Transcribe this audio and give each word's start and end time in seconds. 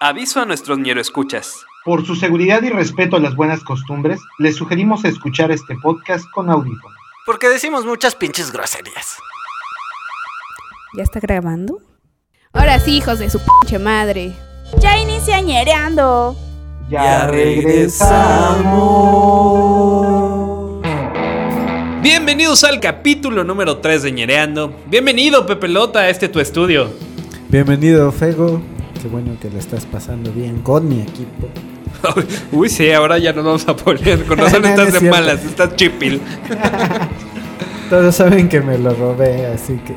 Aviso 0.00 0.40
a 0.40 0.44
nuestros 0.44 0.78
escuchas. 0.78 1.66
Por 1.84 2.06
su 2.06 2.14
seguridad 2.14 2.62
y 2.62 2.68
respeto 2.68 3.16
a 3.16 3.20
las 3.20 3.34
buenas 3.34 3.64
costumbres, 3.64 4.20
les 4.38 4.54
sugerimos 4.54 5.04
escuchar 5.04 5.50
este 5.50 5.74
podcast 5.74 6.24
con 6.30 6.48
audífonos. 6.50 6.96
Porque 7.26 7.48
decimos 7.48 7.84
muchas 7.84 8.14
pinches 8.14 8.52
groserías. 8.52 9.16
¿Ya 10.96 11.02
está 11.02 11.18
grabando? 11.18 11.80
Ahora 12.52 12.78
sí, 12.78 12.98
hijos 12.98 13.18
de 13.18 13.28
su 13.28 13.40
pinche 13.40 13.80
madre. 13.80 14.36
Ya 14.80 14.96
inicia 14.98 15.40
ñereando. 15.40 16.36
Ya 16.88 17.26
regresamos. 17.26 18.40
Bienvenidos 22.02 22.62
al 22.62 22.78
capítulo 22.78 23.42
número 23.42 23.78
3 23.78 24.04
de 24.04 24.12
Ñereando. 24.12 24.72
Bienvenido, 24.86 25.44
Pepelota, 25.44 26.02
a 26.02 26.08
este 26.08 26.28
tu 26.28 26.38
estudio. 26.38 26.88
Bienvenido, 27.48 28.12
Fego. 28.12 28.62
Qué 29.00 29.06
bueno 29.08 29.36
que 29.40 29.48
lo 29.48 29.58
estás 29.58 29.86
pasando 29.86 30.32
bien 30.32 30.60
con 30.62 30.88
mi 30.88 31.02
equipo. 31.02 31.48
Uy, 32.52 32.68
sí, 32.68 32.90
ahora 32.90 33.18
ya 33.18 33.32
nos 33.32 33.44
vamos 33.44 33.68
a 33.68 33.76
poner. 33.76 34.24
Con 34.24 34.38
razón 34.38 34.62
No, 34.62 34.68
no 34.68 34.74
estás 34.74 34.94
es 34.94 35.00
de 35.00 35.10
malas, 35.10 35.44
estás 35.44 35.76
chipil. 35.76 36.20
Todos 37.90 38.14
saben 38.16 38.48
que 38.48 38.60
me 38.60 38.76
lo 38.76 38.94
robé, 38.94 39.46
así 39.46 39.74
que. 39.86 39.94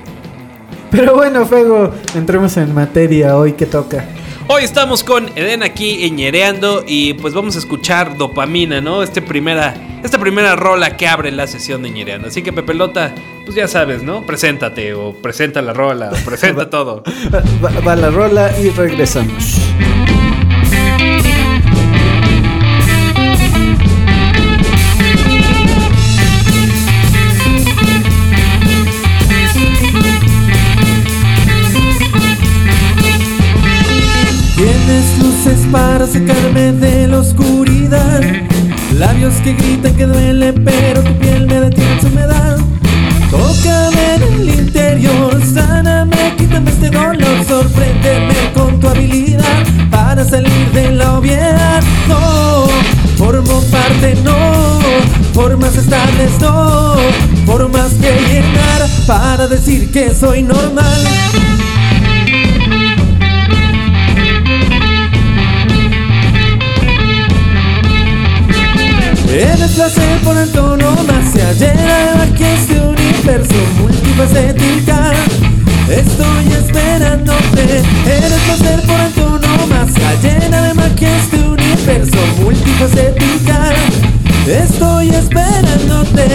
Pero 0.91 1.15
bueno, 1.15 1.45
Fego, 1.45 1.91
entremos 2.15 2.55
en 2.57 2.73
materia 2.73 3.37
hoy 3.37 3.53
que 3.53 3.65
toca. 3.65 4.05
Hoy 4.53 4.65
estamos 4.65 5.05
con 5.05 5.29
Eden 5.37 5.63
aquí 5.63 6.11
Ñereando 6.11 6.83
y 6.85 7.13
pues 7.13 7.33
vamos 7.33 7.55
a 7.55 7.59
escuchar 7.59 8.17
Dopamina, 8.17 8.81
¿no? 8.81 9.01
Este 9.01 9.21
primera, 9.21 9.73
esta 10.03 10.19
primera 10.19 10.57
rola 10.57 10.97
que 10.97 11.07
abre 11.07 11.31
la 11.31 11.47
sesión 11.47 11.83
de 11.83 11.89
Ñereando. 11.89 12.27
Así 12.27 12.43
que 12.43 12.51
Pepelota, 12.51 13.15
pues 13.45 13.55
ya 13.55 13.69
sabes, 13.69 14.03
¿no? 14.03 14.25
Preséntate 14.25 14.93
o 14.93 15.13
presenta 15.13 15.61
la 15.61 15.71
rola 15.71 16.11
o 16.11 16.25
presenta 16.25 16.69
todo. 16.69 17.01
Va, 17.63 17.69
va 17.79 17.95
la 17.95 18.09
rola 18.09 18.51
y 18.59 18.71
regresamos. 18.71 19.61
Sacarme 36.11 36.73
de 36.73 37.07
la 37.07 37.19
oscuridad. 37.19 38.21
Labios 38.97 39.35
que 39.35 39.53
gritan 39.53 39.95
que 39.95 40.05
duele, 40.05 40.51
pero 40.51 41.01
tu 41.03 41.13
piel 41.19 41.47
me 41.47 41.61
detiene 41.61 41.99
en 41.99 42.07
humedad. 42.07 42.57
Tócame 43.29 44.15
en 44.15 44.23
el 44.23 44.49
interior, 44.49 45.41
sáname, 45.41 46.35
quítame 46.37 46.69
este 46.69 46.89
dolor, 46.89 47.45
sorpréndeme 47.47 48.51
con 48.53 48.79
tu 48.79 48.89
habilidad 48.89 49.63
para 49.89 50.25
salir 50.25 50.71
de 50.73 50.91
la 50.91 51.17
obviedad. 51.17 51.81
No, 52.09 52.65
formo 53.15 53.61
parte, 53.71 54.15
no, 54.23 54.79
formas 55.33 55.77
estables, 55.77 56.31
no, 56.41 56.95
formas 57.45 57.93
que 57.93 58.11
llenar 58.27 58.81
para 59.07 59.47
decir 59.47 59.89
que 59.91 60.13
soy 60.13 60.43
normal. 60.43 61.01
Eres 69.33 69.71
placer 69.71 70.19
por 70.25 70.37
antonomasia 70.37 71.53
Llena 71.53 71.97
de 71.99 72.15
magia 72.17 72.53
este 72.53 72.81
universo 72.81 73.55
multifacética 73.79 75.13
Estoy 75.89 76.51
esperándote. 76.51 77.81
Eres 78.07 78.41
placer 78.45 78.81
por 78.81 78.99
antonomasia 78.99 80.13
Llena 80.21 80.61
de 80.67 80.73
magia 80.73 81.17
este 81.17 81.37
universo 81.37 82.17
multifacética 82.41 83.73
Estoy 84.47 85.09
esperándote 85.11 86.27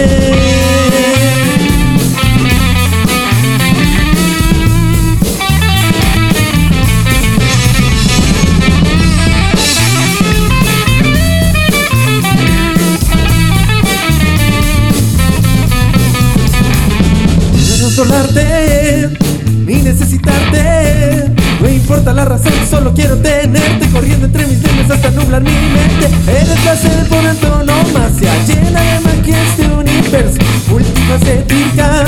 ni 19.65 19.81
necesitarte. 19.81 21.31
No 21.59 21.67
importa 21.67 22.13
la 22.13 22.25
razón, 22.25 22.53
solo 22.69 22.93
quiero 22.93 23.17
tenerte 23.17 23.87
corriendo 23.89 24.27
entre 24.27 24.45
mis 24.45 24.61
dedos 24.61 24.91
hasta 24.91 25.09
nublar 25.09 25.41
mi 25.41 25.49
mente. 25.49 26.07
Eres 26.27 26.59
placer 26.59 27.07
por 27.09 27.25
antonomasia, 27.25 28.31
llena 28.45 28.81
de 28.81 28.99
magia 28.99 29.43
este 29.43 29.67
universo 29.67 30.37
multifacética. 30.69 32.03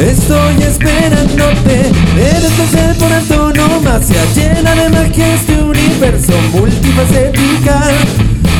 Estoy 0.00 0.62
esperándote, 0.64 1.92
eres 2.18 2.50
placer 2.56 2.96
por 2.98 3.12
antonomasia, 3.12 4.20
llena 4.34 4.74
de 4.74 4.88
magia 4.88 5.34
este 5.34 5.62
universo 5.62 6.32
multifacética. 6.52 7.82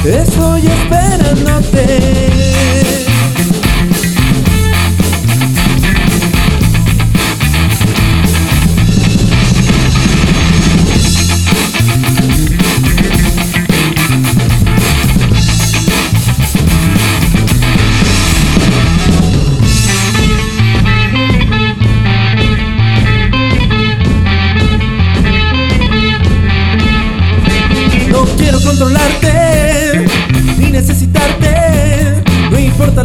Estoy 0.04 0.68
esperándote. 0.68 2.23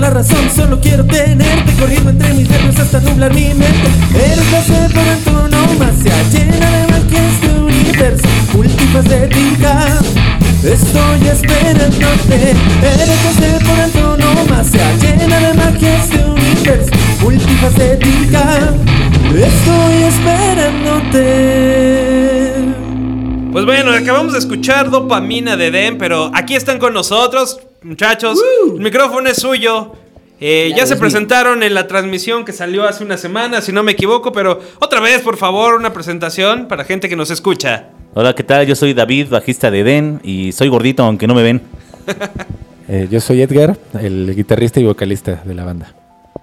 La 0.09 0.15
razón, 0.15 0.49
solo 0.55 0.79
quiero 0.81 1.05
tenerte 1.05 1.73
corriendo 1.79 2.09
entre 2.09 2.33
mis 2.33 2.49
dedos 2.49 2.79
hasta 2.79 2.99
nublar 3.01 3.31
mi 3.33 3.53
mente. 3.53 3.89
Eres 4.15 4.45
por 4.93 5.07
antonomasia, 5.07 6.13
llena 6.31 6.69
de 6.71 6.87
magia 6.87 7.27
este 7.29 7.49
universo 7.59 8.27
multifacética. 8.53 9.99
Estoy 10.63 11.27
esperándote. 11.27 12.55
Eres 12.81 13.19
por 13.65 13.79
antonomasia, 13.79 14.95
llena 14.97 15.39
de 15.39 15.53
magia 15.53 15.95
este 15.97 16.25
universo 16.25 16.91
multifacética. 17.21 18.73
Estoy 19.25 20.03
esperándote. 20.07 21.19
Pues 23.51 23.65
bueno, 23.65 23.91
acabamos 23.91 24.33
de 24.33 24.39
escuchar 24.39 24.89
Dopamina 24.89 25.55
de 25.55 25.71
Den, 25.71 25.97
pero 25.97 26.31
aquí 26.33 26.55
están 26.55 26.79
con 26.79 26.93
nosotros, 26.93 27.59
muchachos. 27.89 28.39
El 28.75 28.79
micrófono 28.81 29.27
es 29.29 29.37
suyo. 29.37 29.93
Eh, 30.41 30.71
ya 30.77 30.85
se 30.85 30.95
presentaron 30.95 31.63
en 31.63 31.73
la 31.73 31.85
transmisión 31.87 32.45
que 32.45 32.53
salió 32.53 32.85
hace 32.87 33.03
una 33.03 33.17
semana, 33.17 33.59
si 33.61 33.73
no 33.73 33.83
me 33.83 33.91
equivoco, 33.91 34.31
pero 34.31 34.61
otra 34.79 35.01
vez, 35.01 35.19
por 35.21 35.35
favor, 35.35 35.73
una 35.75 35.91
presentación 35.91 36.67
para 36.69 36.85
gente 36.85 37.09
que 37.09 37.17
nos 37.17 37.29
escucha. 37.29 37.87
Hola, 38.13 38.33
¿qué 38.33 38.43
tal? 38.43 38.65
Yo 38.65 38.73
soy 38.75 38.93
David, 38.93 39.27
bajista 39.29 39.69
de 39.69 39.83
Den, 39.83 40.21
y 40.23 40.53
soy 40.53 40.69
gordito, 40.69 41.03
aunque 41.03 41.27
no 41.27 41.35
me 41.35 41.43
ven. 41.43 41.61
Eh, 42.91 43.07
yo 43.11 43.21
soy 43.21 43.39
Edgar, 43.43 43.77
el 44.01 44.33
guitarrista 44.35 44.79
y 44.79 44.83
vocalista 44.83 45.43
de 45.45 45.53
la 45.53 45.63
banda. 45.63 45.93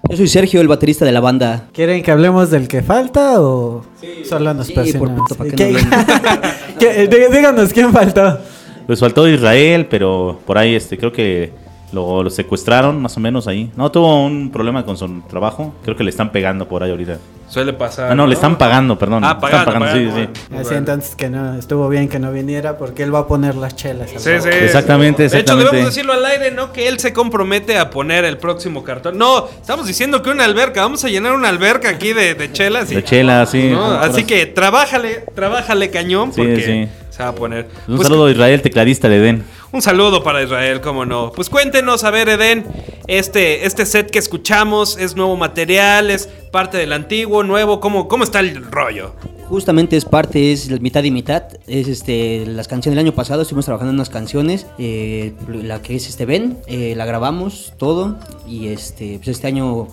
Yo 0.09 0.17
soy 0.17 0.29
Sergio, 0.29 0.61
el 0.61 0.69
baterista 0.69 1.05
de 1.05 1.11
la 1.11 1.19
banda. 1.19 1.65
¿Quieren 1.73 2.05
que 2.05 2.13
hablemos 2.13 2.53
del 2.53 2.69
que 2.69 2.83
falta 2.85 3.41
o 3.43 3.85
solo 4.25 4.55
nos 4.55 4.69
Sí, 4.69 4.73
por 4.75 4.83
presionamos? 4.85 5.23
puto, 5.29 5.35
¿para 5.35 5.51
qué 5.51 5.57
¿Qué- 5.57 5.73
no 5.73 6.79
¿Qué- 6.79 7.09
dí- 7.11 7.35
Díganos 7.35 7.73
quién 7.73 7.93
faltó. 7.93 8.39
Pues 8.87 9.01
faltó 9.01 9.29
Israel, 9.29 9.87
pero 9.91 10.41
por 10.47 10.59
ahí 10.59 10.75
este, 10.75 10.97
creo 10.97 11.13
que 11.13 11.51
lo, 11.93 12.23
lo 12.23 12.31
secuestraron 12.31 13.01
más 13.01 13.17
o 13.17 13.21
menos 13.21 13.47
ahí. 13.47 13.71
No, 13.77 13.91
tuvo 13.91 14.25
un 14.25 14.51
problema 14.51 14.85
con 14.85 14.97
su 14.97 15.21
trabajo. 15.29 15.75
Creo 15.85 15.97
que 15.97 16.05
le 16.05 16.11
están 16.11 16.31
pegando 16.33 16.67
por 16.69 16.83
ahí 16.83 16.91
ahorita. 16.91 17.19
Suele 17.49 17.73
pasar. 17.73 18.11
Ah, 18.11 18.15
no, 18.17 18.27
le 18.27 18.35
están 18.35 18.59
pagando, 18.59 18.99
perdón. 18.99 19.23
Ah, 19.23 19.35
Le 19.35 19.41
pagando, 19.41 19.71
están 19.71 19.83
pagando. 19.85 20.17
sí, 20.17 20.29
sí. 20.51 20.57
Así 20.57 20.75
entonces 20.75 21.15
que 21.15 21.29
no, 21.31 21.55
estuvo 21.57 21.89
bien 21.89 22.09
que 22.09 22.19
no 22.19 22.33
viniera 22.33 22.77
porque 22.77 23.05
él 23.05 23.15
va 23.15 23.21
a 23.21 23.27
poner 23.29 23.55
las 23.55 23.77
chelas. 23.77 24.11
Sí, 24.11 24.31
sí. 24.41 24.49
Exactamente, 24.51 25.23
De 25.23 25.27
hecho, 25.29 25.37
exactamente. 25.37 25.71
debemos 25.71 25.95
decirlo 25.95 26.13
al 26.13 26.25
aire, 26.25 26.51
¿no? 26.51 26.73
Que 26.73 26.89
él 26.89 26.99
se 26.99 27.13
compromete 27.13 27.79
a 27.79 27.89
poner 27.91 28.25
el 28.25 28.39
próximo 28.39 28.83
cartón. 28.83 29.17
No, 29.17 29.47
estamos 29.61 29.87
diciendo 29.87 30.23
que 30.23 30.31
una 30.31 30.45
alberca. 30.45 30.81
Vamos 30.83 31.05
a 31.05 31.09
llenar 31.09 31.35
una 31.35 31.49
alberca 31.49 31.89
aquí 31.89 32.13
de, 32.13 32.35
de 32.35 32.51
chelas. 32.51 32.91
y- 32.91 32.97
De 32.97 33.05
chela, 33.05 33.47
sí. 33.47 33.69
¿no? 33.71 33.93
Así 33.93 34.25
que 34.25 34.47
trabájale, 34.47 35.25
trabájale 35.37 35.91
cañón 35.91 36.33
Sí, 36.33 36.41
porque 36.41 36.61
sí. 36.89 36.89
se 37.17 37.23
va 37.23 37.29
a 37.29 37.35
poner. 37.37 37.69
Un 37.87 37.95
Pues, 37.95 38.09
saludo 38.09 38.27
a 38.27 38.31
Israel, 38.33 38.61
tecladista 38.61 39.09
de 39.09 39.21
Den. 39.21 39.45
Un 39.73 39.83
saludo 39.83 40.23
para 40.23 40.43
Israel, 40.43 40.81
cómo 40.81 41.05
no. 41.05 41.33
Pues 41.33 41.51
cuéntenos, 41.51 42.05
a 42.05 42.11
ver, 42.11 42.29
Eden, 42.29 42.65
este, 43.09 43.67
este 43.67 43.85
set 43.85 44.11
que 44.11 44.19
escuchamos 44.19 44.97
es 44.97 45.17
nuevo 45.17 45.37
material, 45.37 46.11
es 46.11 46.29
parte 46.53 46.79
del 46.79 46.93
antiguo, 46.93 47.43
nuevo, 47.43 47.81
¿cómo, 47.81 48.07
cómo 48.07 48.25
está 48.25 48.41
el 48.41 48.71
rollo? 48.71 49.13
Justamente 49.49 49.97
es 49.97 50.05
parte, 50.05 50.53
es 50.53 50.81
mitad 50.81 51.03
y 51.05 51.11
mitad. 51.11 51.45
Es 51.67 51.89
este 51.89 52.47
las 52.47 52.69
canciones 52.69 52.97
del 52.97 53.07
año 53.07 53.15
pasado, 53.15 53.43
estuvimos 53.43 53.65
trabajando 53.65 53.91
en 53.91 53.97
unas 53.97 54.11
canciones. 54.11 54.67
eh, 54.79 55.35
la 55.49 55.83
que 55.83 55.97
es 55.97 56.09
este 56.09 56.27
Ben, 56.27 56.59
eh, 56.67 56.95
la 56.97 57.05
grabamos 57.05 57.75
todo. 57.77 58.17
Y 58.49 58.69
este, 58.69 59.19
pues 59.19 59.29
este 59.29 59.47
año 59.49 59.89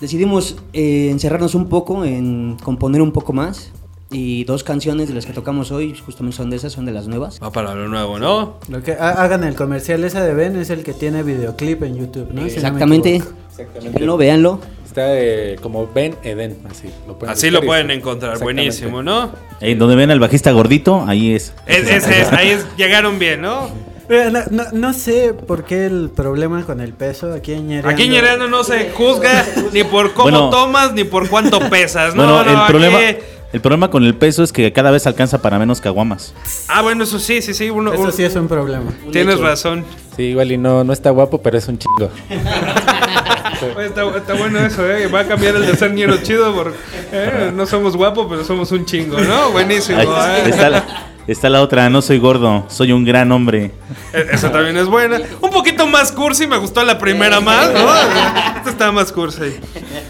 decidimos 0.00 0.56
eh, 0.72 1.08
encerrarnos 1.10 1.54
un 1.54 1.68
poco 1.68 2.04
en 2.04 2.56
componer 2.62 3.02
un 3.02 3.12
poco 3.12 3.32
más. 3.32 3.72
Y 4.12 4.44
dos 4.44 4.62
canciones 4.62 5.08
de 5.08 5.14
las 5.14 5.24
que 5.26 5.32
tocamos 5.32 5.70
hoy, 5.72 5.96
justamente 6.04 6.36
son 6.36 6.50
de 6.50 6.56
esas, 6.56 6.72
son 6.72 6.84
de 6.84 6.92
las 6.92 7.06
nuevas. 7.08 7.40
Va 7.42 7.50
para 7.50 7.74
lo 7.74 7.88
nuevo, 7.88 8.18
¿no? 8.18 8.58
Lo 8.68 8.82
que 8.82 8.92
ha- 8.92 9.22
hagan 9.22 9.42
el 9.44 9.54
comercial 9.54 10.04
esa 10.04 10.22
de 10.22 10.34
Ben 10.34 10.54
es 10.56 10.68
el 10.70 10.82
que 10.84 10.92
tiene 10.92 11.22
videoclip 11.22 11.82
en 11.82 11.96
YouTube, 11.96 12.28
¿no? 12.28 12.32
Si 12.32 12.36
no 12.36 12.42
me 12.42 12.46
Exactamente. 12.52 13.08
equivoco. 13.16 13.32
Exactamente. 13.50 13.98
Véanlo, 13.98 14.16
véanlo. 14.18 14.60
Está 14.84 15.18
eh, 15.18 15.56
como 15.62 15.88
Ben 15.94 16.14
Eden, 16.22 16.58
así 16.70 16.90
lo 17.06 17.18
pueden 17.18 17.32
Así 17.32 17.46
buscar 17.46 17.52
lo 17.52 17.64
y 17.64 17.66
pueden 17.66 17.90
encontrar, 17.90 18.32
Exactamente. 18.32 18.62
buenísimo, 18.62 19.02
¿no? 19.02 19.30
En 19.60 19.78
donde 19.78 19.96
ven 19.96 20.10
al 20.10 20.20
bajista 20.20 20.52
gordito, 20.52 21.02
ahí 21.06 21.34
es. 21.34 21.54
Es, 21.66 21.88
es- 21.88 22.06
es- 22.06 22.32
ahí 22.32 22.50
es- 22.50 22.66
llegaron 22.76 23.18
bien, 23.18 23.40
¿no? 23.40 23.70
Eh, 24.10 24.28
No, 24.30 24.40
no- 24.50 24.70
no 24.72 24.92
sé 24.92 25.32
por 25.32 25.64
qué 25.64 25.86
el 25.86 26.10
problema 26.14 26.62
con 26.66 26.82
el 26.82 26.92
peso 26.92 27.32
aquí 27.32 27.54
en 27.54 27.68
Ñereando. 27.68 27.88
Aquí 27.88 28.02
en 28.02 28.10
Ñereando 28.10 28.48
no 28.48 28.62
se 28.64 28.90
juzga 28.90 29.46
ni 29.72 29.84
por 29.84 30.12
cómo 30.12 30.24
Bueno. 30.30 30.50
tomas 30.50 30.92
ni 30.92 31.04
por 31.04 31.30
cuánto 31.30 31.58
pesas, 31.70 32.14
¿no? 32.14 32.24
bueno, 32.24 32.44
no, 32.44 32.50
el 32.50 32.56
aquí- 32.58 32.66
problema, 32.68 32.98
el 33.52 33.60
problema 33.60 33.90
con 33.90 34.04
el 34.04 34.14
peso 34.14 34.42
es 34.42 34.52
que 34.52 34.72
cada 34.72 34.90
vez 34.90 35.06
alcanza 35.06 35.40
para 35.42 35.58
menos 35.58 35.80
caguamas. 35.80 36.34
Ah, 36.68 36.82
bueno, 36.82 37.04
eso 37.04 37.18
sí, 37.18 37.42
sí, 37.42 37.52
sí. 37.54 37.70
Uno, 37.70 37.92
Eso 37.92 38.02
uno- 38.02 38.12
sí 38.12 38.22
es 38.24 38.34
un 38.36 38.48
problema. 38.48 38.90
tienes 39.12 39.38
razón. 39.40 39.84
Sí, 40.16 40.24
igual 40.24 40.52
y 40.52 40.58
no, 40.58 40.84
no 40.84 40.92
está 40.92 41.10
guapo, 41.10 41.40
pero 41.42 41.56
es 41.58 41.66
un 41.68 41.78
chingo. 41.78 42.10
Oye, 43.76 43.86
está, 43.86 44.04
está 44.16 44.34
bueno 44.34 44.58
eso, 44.58 44.84
¿eh? 44.90 45.06
Va 45.06 45.20
a 45.20 45.24
cambiar 45.26 45.54
el 45.56 45.66
de 45.66 45.76
ser 45.76 45.92
ñero 45.92 46.16
chido 46.22 46.52
porque 46.54 46.76
eh, 47.12 47.52
no 47.54 47.64
somos 47.66 47.96
guapos, 47.96 48.26
pero 48.28 48.44
somos 48.44 48.72
un 48.72 48.84
chingo, 48.84 49.18
¿no? 49.20 49.50
Buenísimo. 49.52 49.98
Ahí 49.98 50.06
¿eh? 50.06 50.50
está, 50.50 50.68
la, 50.68 50.84
está 51.28 51.48
la 51.48 51.62
otra, 51.62 51.88
no 51.88 52.02
soy 52.02 52.18
gordo, 52.18 52.64
soy 52.68 52.90
un 52.92 53.04
gran 53.04 53.30
hombre. 53.30 53.70
E- 54.12 54.26
Esa 54.32 54.50
también 54.50 54.76
es 54.76 54.86
buena. 54.86 55.20
Un 55.40 55.50
poquito 55.50 55.86
más 55.86 56.10
cursi, 56.10 56.46
me 56.48 56.56
gustó 56.58 56.82
la 56.84 56.98
primera 56.98 57.40
más, 57.40 57.70
¿no? 57.72 57.94
Esta 58.58 58.70
está 58.70 58.90
más 58.92 59.12
cursi. 59.12 59.54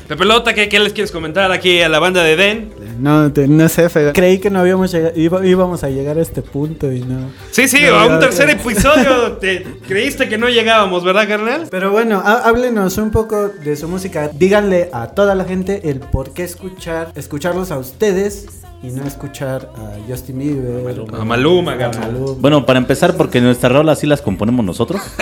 De 0.08 0.16
pelota, 0.16 0.54
¿qué, 0.54 0.68
qué 0.70 0.78
les 0.80 0.92
quieres 0.94 1.12
comentar 1.12 1.52
aquí 1.52 1.82
a 1.82 1.88
la 1.90 1.98
banda 1.98 2.22
de 2.22 2.36
Den? 2.36 2.72
No, 2.98 3.32
te- 3.32 3.48
no 3.48 3.68
sé, 3.68 3.88
Fede. 3.88 4.12
Creí 4.12 4.38
que 4.38 4.50
no 4.50 4.60
habíamos 4.60 4.92
llegado, 4.92 5.12
iba- 5.16 5.46
íbamos 5.46 5.84
a 5.84 5.88
llegar 5.90 6.18
a 6.18 6.22
este 6.22 6.42
punto 6.42 6.90
y 6.92 7.00
no. 7.00 7.30
Sí, 7.50 7.68
sí, 7.68 7.78
No, 7.88 7.96
a 7.98 8.06
un 8.06 8.18
tercer 8.20 8.50
episodio. 8.50 9.32
Te 9.40 9.64
creíste 9.86 10.28
que 10.28 10.38
no 10.38 10.48
llegábamos, 10.48 11.04
¿verdad, 11.04 11.26
carnal? 11.28 11.66
Pero 11.70 11.90
bueno, 11.90 12.22
há- 12.24 12.48
háblenos 12.48 12.98
un 12.98 13.10
poco 13.10 13.48
de 13.48 13.76
su 13.76 13.88
música. 13.88 14.28
Díganle 14.32 14.90
a 14.92 15.08
toda 15.08 15.34
la 15.34 15.44
gente 15.44 15.88
el 15.90 16.00
por 16.00 16.32
qué 16.32 16.44
escuchar, 16.44 17.12
escucharlos 17.14 17.70
a 17.70 17.78
ustedes 17.78 18.46
y 18.82 18.88
no 18.88 19.04
escuchar 19.06 19.68
a 19.76 19.96
Justin 20.08 20.38
Bieber. 20.38 21.04
A 21.18 21.24
Maluma, 21.24 21.72
a 21.74 21.78
carnal. 21.78 22.12
Maluma. 22.12 22.34
Bueno, 22.40 22.66
para 22.66 22.78
empezar, 22.78 23.16
porque 23.16 23.40
nuestras 23.40 23.72
rolas 23.72 23.98
sí 24.00 24.06
las 24.06 24.20
componemos 24.22 24.64
nosotros. 24.64 25.00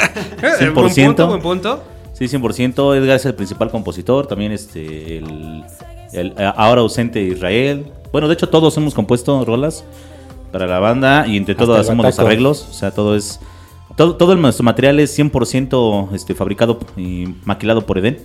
Eh, 0.43 0.71
Buen 0.75 0.89
100%. 0.89 1.05
punto, 1.07 1.27
buen 1.29 1.43
punto. 1.43 1.83
Sí, 2.15 2.25
100%. 2.25 2.97
Edgar 2.97 3.17
es 3.17 3.27
el 3.27 3.35
principal 3.35 3.71
compositor. 3.71 4.27
También 4.27 4.53
este, 4.53 5.19
el, 5.19 5.63
el, 6.13 6.35
eh, 6.39 6.53
ahora 6.57 6.81
ausente 6.81 7.23
Israel. 7.23 7.87
Bueno, 8.13 8.29
de 8.29 8.35
hecho, 8.35 8.49
todos 8.49 8.77
hemos 8.77 8.95
compuesto 8.95 9.45
rolas 9.45 9.85
para 10.53 10.67
la 10.67 10.79
banda 10.79 11.27
y 11.27 11.37
entre 11.37 11.55
todos 11.55 11.79
hacemos 11.79 12.05
los 12.05 12.19
arreglos. 12.19 12.67
O 12.71 12.73
sea, 12.73 12.91
todo 12.91 13.17
es. 13.17 13.41
Todo, 13.97 14.17
todo 14.17 14.35
nuestro 14.37 14.65
material 14.65 15.01
es 15.01 15.19
100% 15.19 16.15
este, 16.15 16.35
fabricado 16.35 16.79
y 16.97 17.35
maquilado 17.45 17.87
por 17.87 17.99
Eden. 17.99 18.19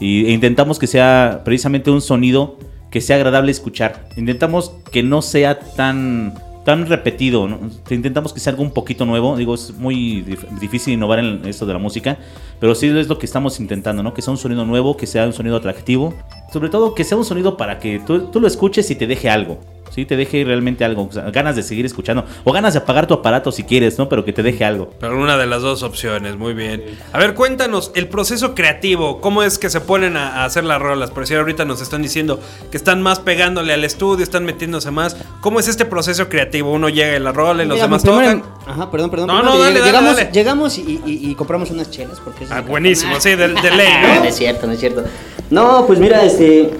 Y, 0.00 0.26
e 0.26 0.32
intentamos 0.32 0.78
que 0.78 0.86
sea 0.86 1.42
precisamente 1.44 1.90
un 1.90 2.00
sonido 2.00 2.56
que 2.90 3.00
sea 3.00 3.16
agradable 3.16 3.50
escuchar. 3.50 4.08
Intentamos 4.16 4.72
que 4.90 5.02
no 5.02 5.22
sea 5.22 5.58
tan, 5.58 6.34
tan 6.66 6.86
repetido. 6.86 7.48
¿no? 7.48 7.58
Intentamos 7.88 8.34
que 8.34 8.40
sea 8.40 8.50
algo 8.50 8.62
un 8.62 8.72
poquito 8.72 9.06
nuevo. 9.06 9.36
Digo, 9.36 9.54
es 9.54 9.72
muy 9.72 10.22
dif- 10.22 10.46
difícil 10.60 10.92
innovar 10.92 11.20
en 11.20 11.46
esto 11.46 11.64
de 11.64 11.72
la 11.72 11.78
música. 11.78 12.18
Pero 12.60 12.74
sí 12.74 12.88
es 12.88 13.08
lo 13.08 13.18
que 13.18 13.24
estamos 13.24 13.58
intentando, 13.60 14.02
¿no? 14.02 14.12
Que 14.12 14.20
sea 14.20 14.32
un 14.32 14.38
sonido 14.38 14.66
nuevo, 14.66 14.96
que 14.96 15.06
sea 15.06 15.24
un 15.26 15.32
sonido 15.32 15.56
atractivo. 15.56 16.12
Sobre 16.52 16.68
todo 16.68 16.94
que 16.94 17.04
sea 17.04 17.16
un 17.16 17.24
sonido 17.24 17.56
para 17.56 17.78
que 17.78 18.00
tú, 18.00 18.26
tú 18.30 18.40
lo 18.40 18.46
escuches 18.46 18.90
y 18.90 18.96
te 18.96 19.06
deje 19.06 19.30
algo. 19.30 19.58
Sí, 19.96 20.04
te 20.04 20.14
deje 20.16 20.44
realmente 20.44 20.84
algo. 20.84 21.08
o 21.08 21.12
sea, 21.12 21.22
ganas 21.30 21.56
de 21.56 21.62
seguir 21.62 21.86
escuchando. 21.86 22.24
O 22.44 22.52
ganas 22.52 22.74
de 22.74 22.80
apagar 22.80 23.06
tu 23.06 23.14
aparato 23.14 23.50
si 23.50 23.64
quieres, 23.64 23.98
¿no? 23.98 24.08
Pero 24.10 24.24
que 24.26 24.32
te 24.34 24.42
deje 24.42 24.62
algo. 24.64 24.92
Pero 25.00 25.18
una 25.18 25.36
de 25.38 25.46
las 25.46 25.62
dos 25.62 25.82
opciones, 25.82 26.36
muy 26.36 26.52
bien. 26.52 26.84
A 27.14 27.18
ver, 27.18 27.32
cuéntanos 27.34 27.90
el 27.94 28.06
proceso 28.06 28.54
creativo, 28.54 29.22
cómo 29.22 29.42
es 29.42 29.58
que 29.58 29.70
se 29.70 29.80
ponen 29.80 30.18
a, 30.18 30.42
a 30.42 30.44
hacer 30.44 30.64
las 30.64 30.80
rolas. 30.82 31.10
Por 31.10 31.26
si 31.26 31.34
ahorita 31.34 31.64
nos 31.64 31.80
están 31.80 32.02
diciendo 32.02 32.38
que 32.70 32.76
están 32.76 33.00
más 33.00 33.20
pegándole 33.20 33.72
al 33.72 33.84
estudio, 33.84 34.22
están 34.22 34.44
metiéndose 34.44 34.90
más. 34.90 35.16
¿Cómo 35.40 35.60
es 35.60 35.66
este 35.66 35.86
proceso 35.86 36.28
creativo? 36.28 36.72
Uno 36.72 36.90
llega 36.90 37.16
en 37.16 37.24
la 37.24 37.32
rola 37.32 37.64
y 37.64 37.66
los 37.66 37.76
Mira, 37.76 37.86
demás 37.86 38.02
tocan. 38.04 38.42
Ajá, 38.66 38.90
perdón, 38.90 39.10
perdón. 39.10 39.28
No, 39.28 39.34
Primero 39.40 39.54
no, 39.58 39.62
dale, 39.64 39.80
lleg- 39.80 39.82
dale, 39.82 39.86
llegamos, 39.92 40.16
dale. 40.16 40.30
llegamos 40.32 40.78
y, 40.78 41.00
y- 41.06 41.30
y 41.30 41.34
compramos 41.34 41.70
unas 41.70 41.90
chelas 41.90 42.20
porque 42.22 42.44
es 42.44 42.50
Ah, 42.50 42.60
buenísimo, 42.60 43.18
sí, 43.18 43.30
de, 43.30 43.48
de 43.48 43.70
ley, 43.74 43.88
¿no? 44.02 44.14
no 44.16 44.24
es 44.24 44.34
cierto, 44.36 44.66
no 44.66 44.74
es 44.74 44.80
cierto. 44.80 45.04
No, 45.48 45.86
pues 45.86 45.98
mira, 45.98 46.22
este, 46.22 46.70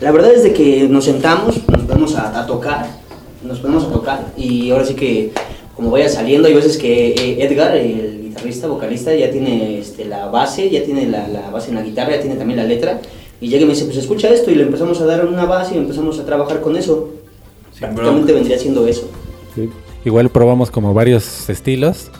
la 0.00 0.10
verdad 0.12 0.32
es 0.32 0.42
de 0.42 0.52
que 0.52 0.88
nos 0.88 1.04
sentamos, 1.04 1.56
nos 1.68 1.82
ponemos 1.82 2.14
a, 2.16 2.40
a 2.40 2.46
tocar, 2.46 2.86
nos 3.42 3.60
ponemos 3.60 3.84
a 3.84 3.88
tocar 3.90 4.32
y 4.36 4.70
ahora 4.70 4.84
sí 4.84 4.94
que 4.94 5.32
como 5.76 5.90
vaya 5.90 6.08
saliendo, 6.08 6.46
hay 6.46 6.54
veces 6.54 6.78
que 6.78 7.08
eh, 7.10 7.44
Edgar, 7.44 7.76
el 7.76 8.22
guitarrista, 8.22 8.68
vocalista, 8.68 9.14
ya 9.14 9.30
tiene 9.30 9.78
este, 9.78 10.04
la 10.04 10.26
base, 10.26 10.70
ya 10.70 10.84
tiene 10.84 11.06
la, 11.06 11.26
la 11.28 11.50
base 11.50 11.70
en 11.70 11.74
la 11.76 11.82
guitarra, 11.82 12.12
ya 12.12 12.20
tiene 12.20 12.36
también 12.36 12.58
la 12.58 12.64
letra 12.64 13.00
y 13.40 13.48
llega 13.48 13.62
y 13.62 13.66
me 13.66 13.72
dice, 13.72 13.84
pues 13.84 13.96
escucha 13.96 14.28
esto 14.28 14.50
y 14.50 14.54
le 14.54 14.62
empezamos 14.62 15.00
a 15.00 15.06
dar 15.06 15.26
una 15.26 15.44
base 15.44 15.74
y 15.74 15.78
empezamos 15.78 16.18
a 16.18 16.24
trabajar 16.24 16.60
con 16.60 16.76
eso. 16.76 17.10
Prácticamente 17.78 18.32
vendría 18.32 18.58
siendo 18.58 18.86
eso. 18.86 19.10
Sí. 19.54 19.68
Igual 20.04 20.30
probamos 20.30 20.70
como 20.70 20.94
varios 20.94 21.48
estilos. 21.50 22.10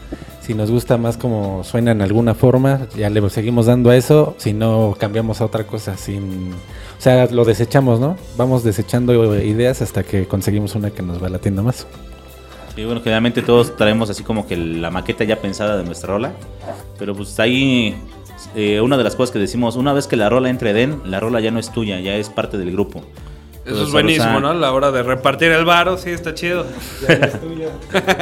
Si 0.44 0.52
nos 0.52 0.70
gusta 0.70 0.98
más 0.98 1.16
como 1.16 1.64
suena 1.64 1.92
en 1.92 2.02
alguna 2.02 2.34
forma, 2.34 2.86
ya 2.94 3.08
le 3.08 3.26
seguimos 3.30 3.64
dando 3.64 3.88
a 3.88 3.96
eso. 3.96 4.34
Si 4.36 4.52
no, 4.52 4.94
cambiamos 4.98 5.40
a 5.40 5.46
otra 5.46 5.64
cosa. 5.66 5.96
Sin, 5.96 6.52
o 6.52 7.00
sea, 7.00 7.26
lo 7.30 7.46
desechamos, 7.46 7.98
¿no? 7.98 8.18
Vamos 8.36 8.62
desechando 8.62 9.14
ideas 9.42 9.80
hasta 9.80 10.02
que 10.02 10.26
conseguimos 10.26 10.74
una 10.74 10.90
que 10.90 11.00
nos 11.00 11.22
va 11.22 11.30
latiendo 11.30 11.62
más. 11.62 11.86
Sí, 12.76 12.84
bueno, 12.84 13.00
generalmente 13.00 13.40
todos 13.40 13.74
traemos 13.76 14.10
así 14.10 14.22
como 14.22 14.46
que 14.46 14.56
la 14.58 14.90
maqueta 14.90 15.24
ya 15.24 15.36
pensada 15.40 15.78
de 15.78 15.84
nuestra 15.84 16.08
rola. 16.12 16.32
Pero 16.98 17.14
pues 17.14 17.40
ahí 17.40 17.96
eh, 18.54 18.82
una 18.82 18.98
de 18.98 19.04
las 19.04 19.16
cosas 19.16 19.32
que 19.32 19.38
decimos, 19.38 19.76
una 19.76 19.94
vez 19.94 20.06
que 20.06 20.16
la 20.16 20.28
rola 20.28 20.50
entre 20.50 20.74
Den, 20.74 21.00
la 21.06 21.20
rola 21.20 21.40
ya 21.40 21.52
no 21.52 21.58
es 21.58 21.72
tuya, 21.72 22.00
ya 22.00 22.16
es 22.16 22.28
parte 22.28 22.58
del 22.58 22.70
grupo. 22.70 22.98
Eso 22.98 23.70
Entonces, 23.70 23.86
es 23.86 23.92
buenísimo, 23.92 24.26
o 24.26 24.30
sea, 24.32 24.40
¿no? 24.40 24.48
A 24.50 24.54
la 24.54 24.72
hora 24.74 24.90
de 24.90 25.02
repartir 25.02 25.50
el 25.52 25.64
varo, 25.64 25.96
sí, 25.96 26.10
está 26.10 26.34
chido. 26.34 26.66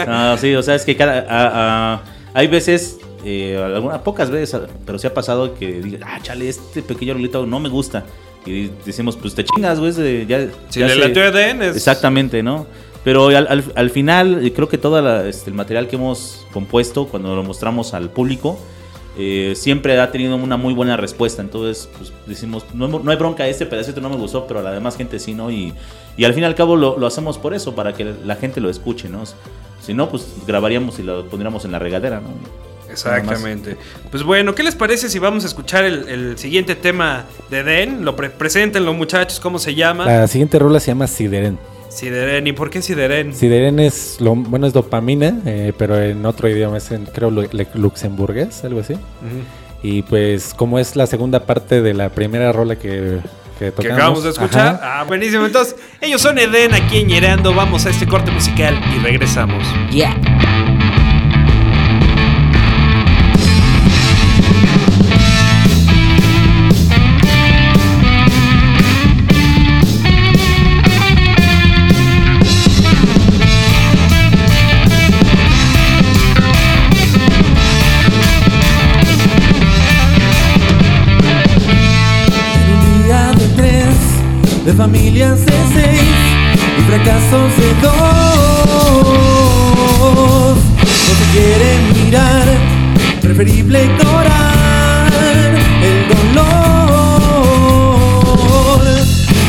No, 0.06 0.36
sí, 0.38 0.54
o 0.54 0.62
sea, 0.62 0.76
es 0.76 0.84
que 0.84 0.96
cada. 0.96 1.18
a- 1.28 1.94
a- 1.94 2.02
hay 2.34 2.46
veces, 2.48 2.98
eh, 3.24 3.56
algunas 3.62 4.00
pocas 4.00 4.30
veces, 4.30 4.60
pero 4.86 4.98
sí 4.98 5.06
ha 5.06 5.14
pasado 5.14 5.54
que 5.54 5.80
digan, 5.80 6.02
ah, 6.04 6.18
chale, 6.22 6.48
este 6.48 6.82
pequeño 6.82 7.14
rolito 7.14 7.46
no 7.46 7.60
me 7.60 7.68
gusta. 7.68 8.04
Y 8.44 8.70
decimos, 8.84 9.16
pues 9.16 9.34
te 9.34 9.44
chingas, 9.44 9.78
güey. 9.78 9.92
Ya, 10.26 10.48
Si 10.68 10.80
ya 10.80 10.86
le 10.88 10.94
se- 10.94 10.98
latió 11.00 11.22
a 11.22 11.28
Eden, 11.28 11.62
es- 11.62 11.76
Exactamente, 11.76 12.42
¿no? 12.42 12.66
Pero 13.04 13.26
al, 13.28 13.46
al- 13.48 13.72
al 13.74 13.90
final, 13.90 14.52
creo 14.54 14.68
que 14.68 14.78
todo 14.78 15.24
este, 15.26 15.50
el 15.50 15.54
material 15.54 15.88
que 15.88 15.96
hemos 15.96 16.46
compuesto, 16.52 17.06
cuando 17.06 17.34
lo 17.36 17.42
mostramos 17.42 17.94
al 17.94 18.10
público, 18.10 18.58
eh, 19.18 19.52
siempre 19.56 20.00
ha 20.00 20.10
tenido 20.10 20.34
una 20.36 20.56
muy 20.56 20.72
buena 20.74 20.96
respuesta. 20.96 21.42
Entonces, 21.42 21.88
pues 21.98 22.12
decimos, 22.26 22.64
no, 22.74 22.88
no 22.88 23.10
hay 23.10 23.16
bronca, 23.16 23.46
este 23.46 23.66
pedacito 23.66 24.00
no 24.00 24.08
me 24.08 24.16
gustó, 24.16 24.46
pero 24.46 24.60
a 24.60 24.62
la 24.62 24.72
demás 24.72 24.96
gente 24.96 25.18
sí, 25.18 25.34
¿no? 25.34 25.50
Y, 25.50 25.72
y 26.16 26.24
al 26.24 26.32
fin 26.34 26.42
y 26.44 26.46
al 26.46 26.54
cabo 26.54 26.76
lo, 26.76 26.98
lo 26.98 27.06
hacemos 27.06 27.38
por 27.38 27.54
eso, 27.54 27.74
para 27.74 27.92
que 27.92 28.12
la 28.24 28.36
gente 28.36 28.60
lo 28.60 28.70
escuche, 28.70 29.08
¿no? 29.08 29.22
Si 29.82 29.94
no, 29.94 30.08
pues 30.08 30.26
grabaríamos 30.46 30.98
y 30.98 31.02
lo 31.02 31.26
pondríamos 31.28 31.64
en 31.64 31.72
la 31.72 31.78
regadera, 31.78 32.20
¿no? 32.20 32.28
Exactamente. 32.90 33.76
Pues 34.10 34.22
bueno, 34.22 34.54
¿qué 34.54 34.62
les 34.62 34.74
parece 34.74 35.08
si 35.08 35.18
vamos 35.18 35.44
a 35.44 35.46
escuchar 35.46 35.84
el, 35.84 36.08
el 36.08 36.38
siguiente 36.38 36.76
tema 36.76 37.24
de 37.50 37.64
Den? 37.64 38.04
Lo 38.04 38.14
pre 38.14 38.30
preséntenlo, 38.30 38.92
muchachos, 38.92 39.40
¿cómo 39.40 39.58
se 39.58 39.74
llama? 39.74 40.06
La 40.06 40.28
siguiente 40.28 40.58
rola 40.58 40.78
se 40.78 40.88
llama 40.88 41.06
Sideren. 41.06 41.58
Sideren. 41.88 42.46
¿Y 42.46 42.52
por 42.52 42.70
qué 42.70 42.80
Sideren? 42.80 43.34
Sideren 43.34 43.78
es, 43.78 44.20
lo, 44.20 44.34
bueno, 44.34 44.66
es 44.66 44.72
dopamina, 44.72 45.40
eh, 45.44 45.72
pero 45.76 46.00
en 46.00 46.24
otro 46.24 46.48
idioma 46.48 46.78
es, 46.78 46.90
en, 46.90 47.06
creo, 47.06 47.30
luxemburgués, 47.30 48.64
algo 48.64 48.80
así. 48.80 48.94
Y 49.82 50.02
pues 50.02 50.54
como 50.54 50.78
es 50.78 50.96
la 50.96 51.06
segunda 51.06 51.44
parte 51.44 51.82
de 51.82 51.92
la 51.92 52.08
primera 52.10 52.52
rola 52.52 52.76
que, 52.76 53.18
que 53.70 53.92
acabamos 53.92 54.24
de 54.24 54.30
escuchar. 54.30 54.74
ajá, 54.82 55.00
Ah, 55.00 55.04
buenísimo. 55.04 55.44
Entonces, 55.46 55.76
ellos 56.00 56.20
son 56.20 56.38
Eden 56.38 56.74
aquí 56.74 56.98
en 57.00 57.06
Ñereando. 57.08 57.54
Vamos 57.54 57.86
a 57.86 57.90
este 57.90 58.06
corte 58.06 58.30
musical 58.30 58.78
y 58.94 58.98
regresamos. 58.98 59.64
Yeah. 59.90 60.16
Familias 84.76 85.44
de 85.44 85.52
seis 85.72 86.00
y 86.78 86.82
fracasos 86.82 87.56
de 87.56 87.74
dos. 87.82 87.92
No 90.84 91.14
se 91.18 91.24
quiere 91.32 91.68
mirar, 92.04 92.46
preferible 93.20 93.84
ignorar 93.84 95.12
el 95.82 95.98
dolor. 96.08 96.42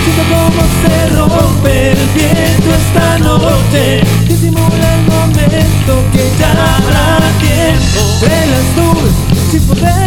Siento 0.03 0.23
cómo 0.29 0.61
se 0.81 0.95
rompe 1.15 1.73
el 1.91 2.01
viento 2.13 2.69
esta 2.75 3.07
noche. 3.19 3.83
Disimula 4.27 4.87
el 4.95 5.03
momento 5.05 5.91
que 6.11 6.23
ya 6.39 6.51
habrá 6.75 7.07
tiempo. 7.39 8.01
De 8.21 8.35
las 8.51 8.65
nubes 8.77 9.13
sin 9.51 9.61
poder 9.67 10.02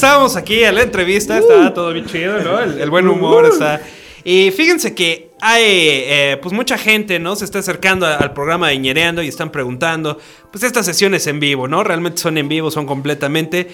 Regresamos 0.00 0.36
aquí 0.36 0.62
a 0.62 0.70
la 0.70 0.82
entrevista. 0.82 1.38
Está 1.38 1.74
todo 1.74 1.92
bien 1.92 2.06
chido, 2.06 2.38
¿no? 2.38 2.60
El, 2.60 2.80
el 2.80 2.88
buen 2.88 3.08
humor 3.08 3.46
está. 3.46 3.80
Y 4.22 4.52
fíjense 4.52 4.94
que 4.94 5.30
hay 5.40 5.64
eh, 5.66 6.38
pues 6.40 6.54
mucha 6.54 6.78
gente, 6.78 7.18
¿no? 7.18 7.34
Se 7.34 7.44
está 7.44 7.58
acercando 7.58 8.06
a- 8.06 8.14
al 8.14 8.32
programa 8.32 8.68
de 8.68 8.78
Ñereando 8.78 9.24
y 9.24 9.28
están 9.28 9.50
preguntando, 9.50 10.16
pues 10.52 10.62
estas 10.62 10.86
sesiones 10.86 11.26
en 11.26 11.40
vivo, 11.40 11.66
¿no? 11.66 11.82
Realmente 11.82 12.18
son 12.22 12.38
en 12.38 12.48
vivo, 12.48 12.70
son 12.70 12.86
completamente. 12.86 13.66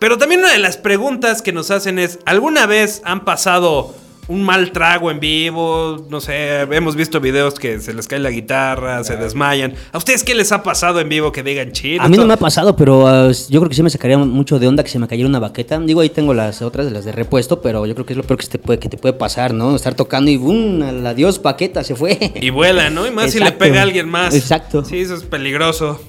Pero 0.00 0.16
también 0.16 0.40
una 0.40 0.52
de 0.54 0.58
las 0.58 0.78
preguntas 0.78 1.42
que 1.42 1.52
nos 1.52 1.70
hacen 1.70 1.98
es, 1.98 2.18
¿alguna 2.24 2.64
vez 2.64 3.02
han 3.04 3.26
pasado 3.26 3.94
un 4.28 4.44
mal 4.44 4.72
trago 4.72 5.10
en 5.10 5.20
vivo? 5.20 6.06
No 6.10 6.20
sé, 6.20 6.60
hemos 6.60 6.94
visto 6.96 7.20
videos 7.20 7.54
que 7.54 7.80
se 7.80 7.94
les 7.94 8.06
cae 8.06 8.18
la 8.18 8.30
guitarra, 8.30 9.02
se 9.02 9.16
desmayan. 9.16 9.74
¿A 9.92 9.98
ustedes 9.98 10.22
qué 10.22 10.34
les 10.34 10.52
ha 10.52 10.62
pasado 10.62 11.00
en 11.00 11.08
vivo 11.08 11.32
que 11.32 11.42
digan 11.42 11.72
chido? 11.72 12.02
A 12.02 12.08
mí 12.08 12.16
no 12.16 12.26
me 12.26 12.34
ha 12.34 12.38
pasado, 12.38 12.76
pero 12.76 13.04
uh, 13.04 13.32
yo 13.48 13.60
creo 13.60 13.68
que 13.68 13.74
sí 13.74 13.82
me 13.82 13.90
sacaría 13.90 14.18
mucho 14.18 14.58
de 14.58 14.68
onda 14.68 14.84
que 14.84 14.90
se 14.90 14.98
me 14.98 15.08
cayera 15.08 15.28
una 15.28 15.38
baqueta. 15.38 15.78
Digo, 15.80 16.00
ahí 16.02 16.10
tengo 16.10 16.34
las 16.34 16.62
otras, 16.62 16.92
las 16.92 17.04
de 17.04 17.12
repuesto, 17.12 17.60
pero 17.62 17.86
yo 17.86 17.94
creo 17.94 18.06
que 18.06 18.12
es 18.12 18.16
lo 18.16 18.22
peor 18.22 18.38
que 18.38 18.46
te 18.46 18.58
puede, 18.58 18.78
que 18.78 18.88
te 18.88 18.98
puede 18.98 19.14
pasar, 19.14 19.54
¿no? 19.54 19.74
Estar 19.74 19.94
tocando 19.94 20.30
y 20.30 20.36
¡bum! 20.36 20.82
Adiós, 21.06 21.40
baqueta, 21.42 21.82
se 21.82 21.94
fue. 21.94 22.18
Y 22.40 22.50
vuela, 22.50 22.90
¿no? 22.90 23.06
Y 23.06 23.10
más 23.10 23.32
si 23.32 23.40
le 23.40 23.52
pega 23.52 23.80
a 23.80 23.82
alguien 23.82 24.08
más. 24.08 24.34
Exacto. 24.34 24.84
Sí, 24.84 25.00
eso 25.00 25.14
es 25.14 25.22
peligroso. 25.24 26.00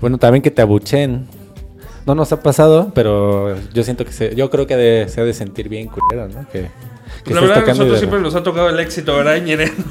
Bueno, 0.00 0.18
también 0.18 0.42
que 0.42 0.50
te 0.50 0.62
abuchen. 0.62 1.26
No 2.04 2.16
nos 2.16 2.32
ha 2.32 2.42
pasado, 2.42 2.90
pero 2.94 3.56
yo 3.72 3.84
siento 3.84 4.04
que 4.04 4.12
se, 4.12 4.34
yo 4.34 4.50
creo 4.50 4.66
que 4.66 4.76
de- 4.76 5.08
se 5.08 5.20
ha 5.20 5.24
de 5.24 5.32
sentir 5.32 5.68
bien 5.68 5.86
culero, 5.88 6.28
¿no? 6.28 6.48
Que, 6.50 6.68
que 7.24 7.34
la 7.34 7.40
verdad, 7.40 7.66
nosotros 7.66 7.98
siempre 7.98 8.20
nos 8.20 8.34
ha 8.34 8.42
tocado 8.42 8.68
el 8.68 8.78
éxito, 8.80 9.16
¿verdad, 9.16 9.40
Ñere? 9.42 9.72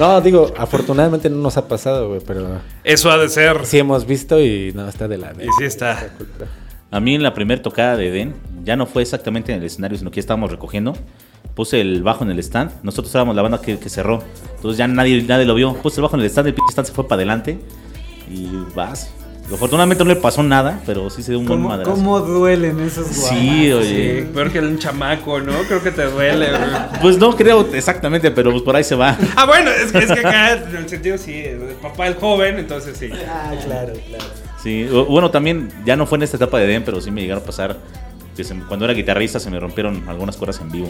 No, 0.00 0.18
digo, 0.22 0.50
afortunadamente 0.56 1.28
no 1.28 1.36
nos 1.36 1.58
ha 1.58 1.68
pasado, 1.68 2.08
güey, 2.08 2.22
pero 2.26 2.58
Eso 2.84 3.10
ha 3.10 3.18
de 3.18 3.28
ser. 3.28 3.66
sí 3.66 3.78
hemos 3.78 4.06
visto 4.06 4.40
y 4.40 4.72
no, 4.74 4.88
está 4.88 5.06
de 5.08 5.18
la... 5.18 5.32
Y 5.32 5.48
sí 5.58 5.64
está. 5.64 6.08
A 6.90 7.00
mí 7.00 7.14
en 7.14 7.22
la 7.22 7.34
primera 7.34 7.60
tocada 7.60 7.98
de 7.98 8.08
Eden, 8.08 8.34
ya 8.64 8.76
no 8.76 8.86
fue 8.86 9.02
exactamente 9.02 9.52
en 9.52 9.58
el 9.58 9.66
escenario, 9.66 9.98
sino 9.98 10.10
que 10.10 10.16
ya 10.16 10.20
estábamos 10.20 10.50
recogiendo. 10.50 10.94
Puse 11.54 11.82
el 11.82 12.02
bajo 12.02 12.24
en 12.24 12.30
el 12.30 12.38
stand. 12.38 12.72
Nosotros 12.82 13.14
éramos 13.14 13.36
la 13.36 13.42
banda 13.42 13.60
que, 13.60 13.78
que 13.78 13.90
cerró. 13.90 14.22
Entonces 14.56 14.78
ya 14.78 14.88
nadie, 14.88 15.22
nadie 15.22 15.44
lo 15.44 15.54
vio. 15.54 15.74
Puse 15.74 15.96
el 16.00 16.04
bajo 16.04 16.16
en 16.16 16.22
el 16.22 16.30
stand, 16.30 16.48
el 16.48 16.54
pinche 16.54 16.72
stand 16.72 16.88
se 16.88 16.94
fue 16.94 17.06
para 17.06 17.16
adelante. 17.16 17.58
Y 18.30 18.48
vas. 18.74 19.12
Afortunadamente 19.52 20.04
no 20.04 20.10
le 20.10 20.16
pasó 20.16 20.42
nada, 20.42 20.80
pero 20.86 21.10
sí 21.10 21.22
se 21.22 21.32
dio 21.32 21.40
un 21.40 21.46
buen 21.46 21.58
¿Cómo, 21.58 21.68
madrazo. 21.70 21.90
cómo 21.92 22.20
duelen 22.20 22.80
esos 22.80 23.06
Sí, 23.08 23.68
guamazos? 23.70 23.86
oye. 23.90 24.20
Sí, 24.20 24.28
peor 24.32 24.50
que 24.52 24.60
un 24.60 24.78
chamaco, 24.78 25.40
¿no? 25.40 25.52
Creo 25.66 25.82
que 25.82 25.90
te 25.90 26.04
duele, 26.04 26.50
güey. 26.50 27.00
Pues 27.02 27.18
no 27.18 27.34
creo 27.36 27.68
exactamente, 27.72 28.30
pero 28.30 28.50
pues 28.50 28.62
por 28.62 28.76
ahí 28.76 28.84
se 28.84 28.94
va. 28.94 29.16
Ah, 29.36 29.46
bueno, 29.46 29.70
es, 29.70 29.94
es 29.94 30.06
que 30.12 30.20
acá, 30.20 30.52
en 30.54 30.76
el 30.76 30.88
sentido, 30.88 31.18
sí, 31.18 31.34
el 31.34 31.58
papá 31.82 32.06
el 32.06 32.14
joven, 32.14 32.58
entonces 32.58 32.96
sí. 32.96 33.10
Ah, 33.28 33.52
claro, 33.64 33.92
claro. 34.08 34.24
Sí, 34.62 34.86
bueno, 35.08 35.30
también 35.30 35.68
ya 35.84 35.96
no 35.96 36.06
fue 36.06 36.16
en 36.18 36.22
esta 36.22 36.36
etapa 36.36 36.58
de 36.58 36.66
Den, 36.66 36.84
pero 36.84 37.00
sí 37.00 37.10
me 37.10 37.22
llegaron 37.22 37.42
a 37.42 37.46
pasar 37.46 37.76
que 38.36 38.44
se 38.44 38.54
cuando 38.68 38.84
era 38.84 38.94
guitarrista 38.94 39.40
se 39.40 39.50
me 39.50 39.58
rompieron 39.58 40.08
algunas 40.08 40.36
cuerdas 40.36 40.60
en 40.60 40.70
vivo. 40.70 40.88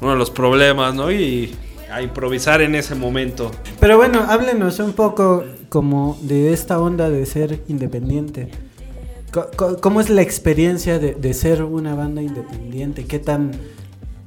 Uno 0.00 0.12
de 0.12 0.16
los 0.18 0.30
problemas, 0.30 0.94
¿no? 0.94 1.10
Y 1.12 1.54
a 1.92 2.00
improvisar 2.02 2.60
en 2.62 2.74
ese 2.74 2.94
momento. 2.94 3.50
Pero 3.80 3.96
bueno, 3.96 4.24
háblenos 4.28 4.78
un 4.78 4.92
poco 4.92 5.44
como 5.68 6.18
de 6.22 6.52
esta 6.52 6.80
onda 6.80 7.10
de 7.10 7.24
ser 7.26 7.60
independiente. 7.68 8.48
¿Cómo 9.80 10.00
es 10.00 10.08
la 10.08 10.22
experiencia 10.22 10.98
de, 10.98 11.14
de 11.14 11.34
ser 11.34 11.62
una 11.62 11.94
banda 11.94 12.22
independiente? 12.22 13.04
¿Qué 13.04 13.18
tan... 13.18 13.52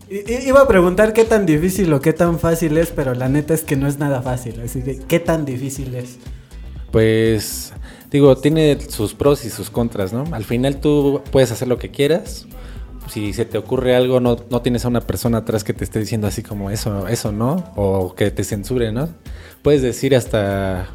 Iba 0.10 0.62
a 0.62 0.68
preguntar 0.68 1.14
qué 1.14 1.24
tan 1.24 1.46
difícil 1.46 1.92
o 1.94 2.02
qué 2.02 2.14
tan 2.14 2.38
fácil 2.38 2.78
es, 2.78 2.92
pero 2.92 3.14
la 3.14 3.30
neta 3.30 3.54
es 3.54 3.64
que 3.64 3.78
no 3.78 3.88
es 3.88 3.98
nada 3.98 4.22
fácil. 4.22 4.60
Así 4.62 4.82
que, 4.82 4.98
¿qué 5.00 5.20
tan 5.20 5.46
difícil 5.46 5.96
es? 5.96 6.18
Pues 6.92 7.74
digo, 8.12 8.36
tiene 8.36 8.78
sus 8.82 9.14
pros 9.14 9.46
y 9.46 9.50
sus 9.50 9.70
contras, 9.70 10.12
¿no? 10.12 10.26
Al 10.32 10.44
final 10.44 10.82
tú 10.82 11.22
puedes 11.32 11.52
hacer 11.52 11.70
lo 11.70 11.78
que 11.78 11.90
quieras, 11.92 12.46
si 13.12 13.34
se 13.34 13.46
te 13.46 13.58
ocurre 13.58 13.96
algo, 13.96 14.20
no, 14.20 14.38
no 14.50 14.62
tienes 14.62 14.86
a 14.86 14.88
una 14.88 15.02
persona 15.02 15.40
atrás 15.40 15.64
que 15.64 15.74
te 15.74 15.84
esté 15.84 16.00
diciendo 16.00 16.28
así 16.28 16.44
como 16.44 16.70
eso, 16.70 17.08
eso 17.08 17.32
no, 17.32 17.72
o 17.76 18.16
que 18.16 18.32
te 18.32 18.44
censure, 18.44 18.92
¿no? 18.92 19.10
Puedes 19.62 19.82
decir 19.82 20.16
hasta 20.16 20.90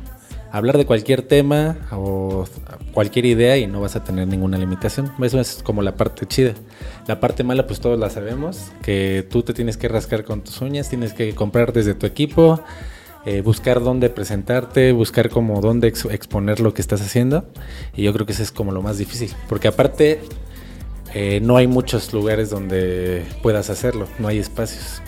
hablar 0.53 0.79
de 0.79 0.87
cualquier 0.87 1.23
tema 1.23 1.76
o 1.93 2.45
cualquier 2.93 3.26
idea 3.26 3.57
y 3.59 3.67
no 3.67 3.81
vas 3.81 3.97
a 3.97 4.05
tener 4.05 4.26
ninguna 4.29 4.59
limitación. 4.59 5.12
Eso 5.23 5.41
es 5.41 5.62
como 5.62 5.83
la 5.83 5.97
parte 5.97 6.26
chida. 6.26 6.55
La 7.07 7.21
parte 7.21 7.45
mala, 7.45 7.67
pues 7.67 7.81
todos 7.81 7.99
la 7.99 8.11
sabemos, 8.11 8.71
que 8.83 9.26
tú 9.31 9.43
te 9.43 9.53
tienes 9.55 9.76
que 9.76 9.88
rascar 9.88 10.25
con 10.25 10.43
tus 10.43 10.61
uñas, 10.61 10.88
tienes 10.88 11.12
que 11.12 11.35
comprar 11.35 11.73
desde 11.73 11.95
tu 11.95 12.07
equipo, 12.07 12.61
eh, 13.25 13.41
buscar 13.43 13.83
dónde 13.83 14.09
presentarte, 14.09 14.93
buscar 14.93 15.31
como 15.31 15.61
dónde 15.61 15.88
ex- 15.88 16.05
exponer 16.07 16.61
lo 16.61 16.73
que 16.75 16.81
estás 16.83 17.00
haciendo. 17.03 17.45
Y 17.95 18.03
yo 18.05 18.12
creo 18.12 18.25
que 18.26 18.33
eso 18.33 18.43
es 18.43 18.53
como 18.53 18.73
lo 18.73 18.83
más 18.83 18.99
difícil, 18.99 19.33
porque 19.49 19.69
aparte 19.69 20.21
eh, 21.15 21.41
no 21.43 21.57
hay 21.57 21.67
muchos 21.67 22.12
lugares 22.12 22.50
donde 22.50 23.25
puedas 23.43 23.69
hacerlo, 23.71 24.07
no 24.19 24.29
hay 24.29 24.38
espacios. 24.38 25.03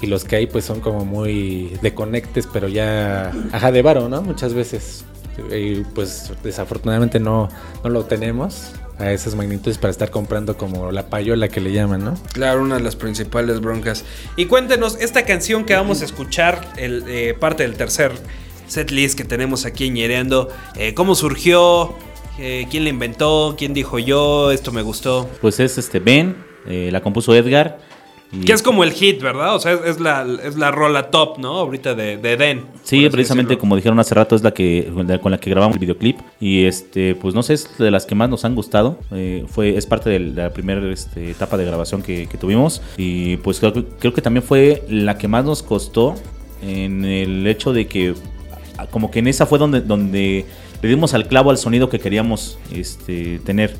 Y 0.00 0.06
los 0.06 0.24
que 0.24 0.36
hay 0.36 0.46
pues 0.46 0.64
son 0.64 0.80
como 0.80 1.04
muy 1.04 1.76
de 1.82 1.94
conectes, 1.94 2.48
pero 2.52 2.68
ya, 2.68 3.32
ajá, 3.52 3.70
de 3.70 3.82
varo, 3.82 4.08
¿no? 4.08 4.22
Muchas 4.22 4.54
veces. 4.54 5.04
Y 5.54 5.82
pues 5.94 6.32
desafortunadamente 6.42 7.20
no, 7.20 7.48
no 7.82 7.90
lo 7.90 8.04
tenemos 8.04 8.72
a 8.98 9.12
esas 9.12 9.34
magnitudes 9.34 9.78
para 9.78 9.90
estar 9.90 10.10
comprando 10.10 10.56
como 10.56 10.92
la 10.92 11.06
payola 11.06 11.48
que 11.48 11.60
le 11.60 11.72
llaman, 11.72 12.04
¿no? 12.04 12.14
Claro, 12.32 12.62
una 12.62 12.76
de 12.76 12.82
las 12.82 12.96
principales 12.96 13.60
broncas. 13.60 14.04
Y 14.36 14.46
cuéntenos, 14.46 14.98
esta 15.00 15.24
canción 15.24 15.64
que 15.64 15.74
vamos 15.74 16.02
a 16.02 16.04
escuchar, 16.04 16.72
el, 16.76 17.04
eh, 17.08 17.34
parte 17.38 17.62
del 17.62 17.76
tercer 17.76 18.12
set 18.66 18.90
list 18.90 19.16
que 19.16 19.24
tenemos 19.24 19.64
aquí 19.64 19.88
en 19.88 19.94
Ñereando, 19.94 20.48
eh, 20.76 20.94
¿cómo 20.94 21.14
surgió? 21.14 21.94
Eh, 22.38 22.66
¿Quién 22.70 22.84
la 22.84 22.90
inventó? 22.90 23.54
¿Quién 23.58 23.74
dijo 23.74 23.98
yo? 23.98 24.50
Esto 24.50 24.70
me 24.70 24.82
gustó. 24.82 25.28
Pues 25.40 25.60
es 25.60 25.76
este 25.76 25.98
Ben, 25.98 26.36
eh, 26.66 26.90
la 26.92 27.02
compuso 27.02 27.34
Edgar. 27.34 27.78
Y- 28.32 28.44
Que 28.44 28.52
es 28.52 28.62
como 28.62 28.84
el 28.84 28.92
hit, 28.92 29.20
¿verdad? 29.20 29.54
O 29.56 29.58
sea, 29.60 29.72
es, 29.72 29.80
es 29.84 30.00
la, 30.00 30.24
es 30.44 30.56
la 30.56 30.70
rola 30.70 31.10
top, 31.10 31.38
¿no? 31.38 31.58
Ahorita 31.58 31.94
de, 31.94 32.16
de 32.16 32.36
Den. 32.36 32.64
Sí, 32.84 33.08
precisamente 33.10 33.48
decirlo. 33.50 33.60
como 33.60 33.76
dijeron 33.76 33.98
hace 33.98 34.14
rato 34.14 34.36
es 34.36 34.42
la 34.42 34.52
que 34.52 34.90
con 35.20 35.30
la- 35.32 35.38
que 35.38 35.50
grabamos 35.50 35.74
el 35.76 35.80
videoclip 35.80 36.18
y 36.40 36.64
este 36.64 37.14
pues 37.14 37.34
no 37.34 37.42
sé 37.42 37.54
es 37.54 37.76
de 37.78 37.90
las 37.90 38.06
que 38.06 38.14
más 38.14 38.28
nos 38.30 38.44
han 38.44 38.54
gustado 38.54 38.98
eh, 39.12 39.44
fue 39.48 39.76
es 39.76 39.86
parte 39.86 40.10
de 40.10 40.18
la 40.20 40.50
primera 40.50 40.80
este, 40.92 41.30
etapa 41.30 41.56
de 41.56 41.64
grabación 41.64 42.02
que, 42.02 42.26
que 42.26 42.38
tuvimos 42.38 42.82
y 42.96 43.36
pues 43.38 43.58
creo, 43.60 43.72
que- 43.72 43.84
creo 43.98 44.14
que 44.14 44.22
también 44.22 44.42
fue 44.42 44.84
la 44.88 45.18
que 45.18 45.28
más 45.28 45.44
nos 45.44 45.62
costó 45.62 46.14
en 46.62 47.04
el 47.04 47.46
hecho 47.46 47.72
de 47.72 47.86
que 47.86 48.14
a- 48.78 48.86
como 48.86 49.10
que 49.10 49.18
en 49.20 49.28
esa 49.28 49.46
fue 49.46 49.58
donde 49.58 49.80
donde 49.80 50.46
le 50.82 50.88
dimos 50.88 51.14
al 51.14 51.26
clavo 51.28 51.50
al 51.50 51.58
sonido 51.58 51.88
que 51.88 51.98
queríamos 52.00 52.58
este, 52.72 53.38
tener 53.40 53.76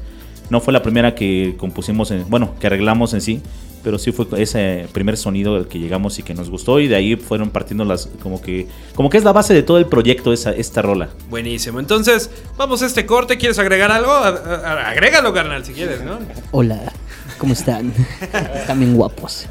no 0.50 0.60
fue 0.60 0.72
la 0.72 0.82
primera 0.82 1.14
que 1.14 1.54
compusimos 1.56 2.10
en- 2.10 2.28
bueno 2.28 2.54
que 2.60 2.66
arreglamos 2.66 3.14
en 3.14 3.20
sí 3.20 3.40
pero 3.82 3.98
sí 3.98 4.12
fue 4.12 4.26
ese 4.38 4.86
primer 4.92 5.16
sonido 5.16 5.56
al 5.56 5.68
que 5.68 5.78
llegamos 5.78 6.18
y 6.18 6.22
que 6.22 6.34
nos 6.34 6.50
gustó 6.50 6.80
y 6.80 6.88
de 6.88 6.96
ahí 6.96 7.16
fueron 7.16 7.50
partiendo 7.50 7.84
las 7.84 8.08
como 8.22 8.40
que 8.42 8.66
como 8.94 9.08
que 9.10 9.18
es 9.18 9.24
la 9.24 9.32
base 9.32 9.54
de 9.54 9.62
todo 9.62 9.78
el 9.78 9.86
proyecto 9.86 10.32
esa 10.32 10.50
esta 10.52 10.82
rola. 10.82 11.08
Buenísimo. 11.30 11.80
Entonces, 11.80 12.30
vamos 12.56 12.82
a 12.82 12.86
este 12.86 13.06
corte. 13.06 13.38
¿Quieres 13.38 13.58
agregar 13.58 13.90
algo? 13.90 14.10
A- 14.12 14.28
a- 14.28 14.90
agrégalo, 14.90 15.32
carnal, 15.32 15.64
si 15.64 15.72
quieres, 15.72 16.02
¿no? 16.02 16.18
Hola, 16.50 16.92
¿cómo 17.38 17.52
están? 17.54 17.92
Están 18.54 18.78
bien 18.80 18.94
guapos. 18.94 19.46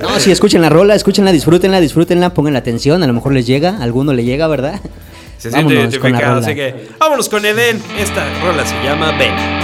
No, 0.00 0.18
sí, 0.20 0.30
escuchen 0.30 0.60
la 0.60 0.68
rola, 0.68 0.94
escúchenla, 0.94 1.32
disfrútenla, 1.32 1.80
disfrútenla, 1.80 2.34
pongan 2.34 2.52
la 2.52 2.58
atención, 2.58 3.02
a 3.02 3.06
lo 3.06 3.12
mejor 3.14 3.32
les 3.32 3.46
llega, 3.46 3.76
a 3.78 3.82
alguno 3.82 4.12
le 4.12 4.24
llega, 4.24 4.46
¿verdad? 4.46 4.80
Se 5.38 5.50
siente 5.50 5.74
Vámonos 5.74 5.98
con 5.98 6.12
la 6.12 6.18
identificado, 6.18 6.34
rola. 6.34 6.46
así 6.46 6.54
que 6.54 6.88
vámonos 7.00 7.28
con 7.28 7.44
Eden. 7.44 7.82
Esta 7.98 8.40
rola 8.42 8.64
se 8.66 8.74
llama 8.84 9.12
Ben. 9.18 9.61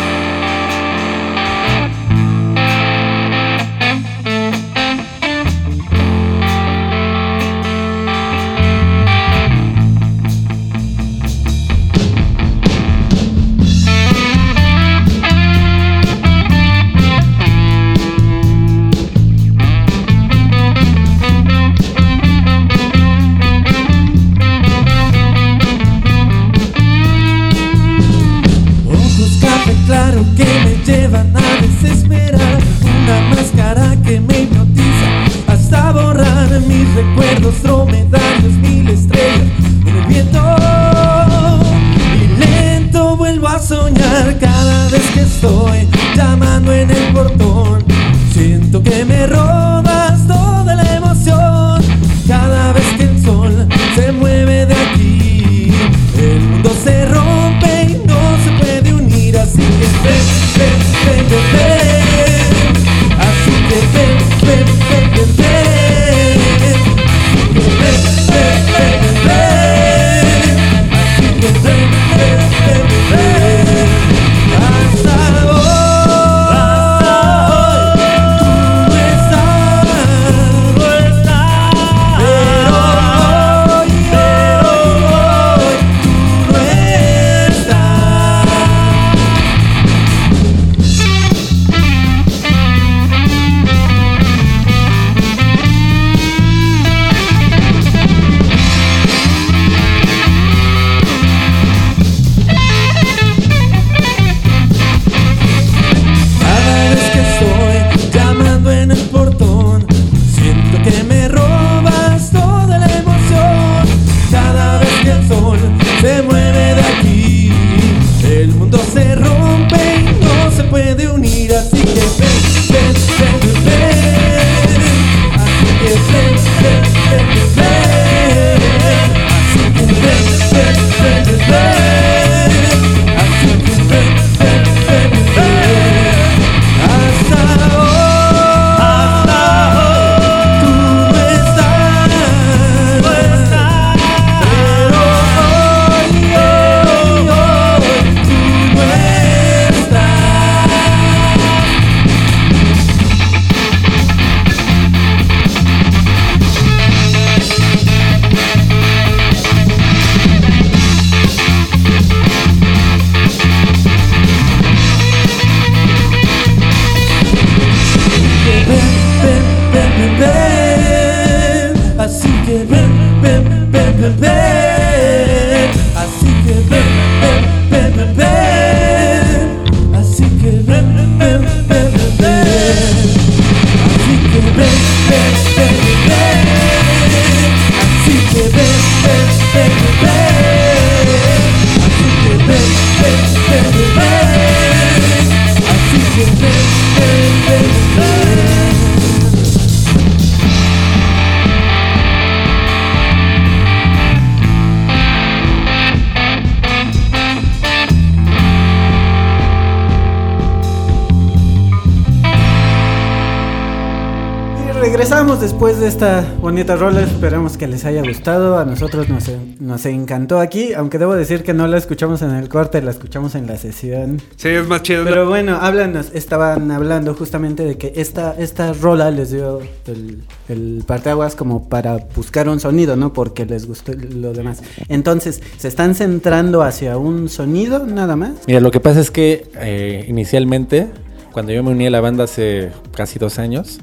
Regresamos 214.99 215.41
después 215.41 215.79
de 215.79 215.87
esta 215.87 216.27
bonita 216.41 216.75
rola. 216.75 217.03
Esperamos 217.03 217.57
que 217.57 217.69
les 217.69 217.85
haya 217.85 218.03
gustado. 218.03 218.59
A 218.59 218.65
nosotros 218.65 219.09
nos, 219.09 219.31
nos 219.61 219.87
encantó 219.87 220.41
aquí. 220.41 220.73
Aunque 220.75 220.99
debo 220.99 221.15
decir 221.15 221.45
que 221.45 221.55
no 221.55 221.69
la 221.69 221.79
escuchamos 221.79 222.21
en 222.23 222.33
el 222.33 222.49
corte, 222.49 222.83
la 222.83 222.91
escuchamos 222.91 223.37
en 223.37 223.47
la 223.47 223.57
sesión. 223.59 224.21
Sí, 224.35 224.49
es 224.49 224.67
más 224.67 224.83
chido. 224.83 225.05
Pero 225.05 225.29
bueno, 225.29 225.57
háblanos. 225.61 226.11
Estaban 226.15 226.73
hablando 226.73 227.15
justamente 227.15 227.65
de 227.65 227.79
que 227.79 227.93
esta, 227.95 228.35
esta 228.37 228.73
rola 228.73 229.13
les 229.13 229.31
dio 229.31 229.61
el, 229.87 230.25
el 230.49 230.83
parteaguas 230.85 231.37
como 231.37 231.69
para 231.69 231.99
buscar 232.17 232.49
un 232.49 232.59
sonido, 232.59 232.97
¿no? 232.97 233.13
Porque 233.13 233.47
les 233.47 233.69
gustó 233.69 233.93
lo 233.93 234.33
demás. 234.33 234.65
Entonces, 234.89 235.41
¿se 235.59 235.69
están 235.69 235.95
centrando 235.95 236.63
hacia 236.63 236.99
un 236.99 237.29
sonido 237.29 237.87
nada 237.87 238.17
más? 238.17 238.33
Mira, 238.49 238.59
lo 238.59 238.73
que 238.73 238.81
pasa 238.81 238.99
es 238.99 239.13
que 239.13 239.49
eh, 239.61 240.07
inicialmente, 240.09 240.89
cuando 241.31 241.53
yo 241.53 241.63
me 241.63 241.71
uní 241.71 241.87
a 241.87 241.91
la 241.91 242.01
banda 242.01 242.25
hace 242.25 242.73
casi 242.97 243.21
dos 243.21 243.39
años, 243.39 243.79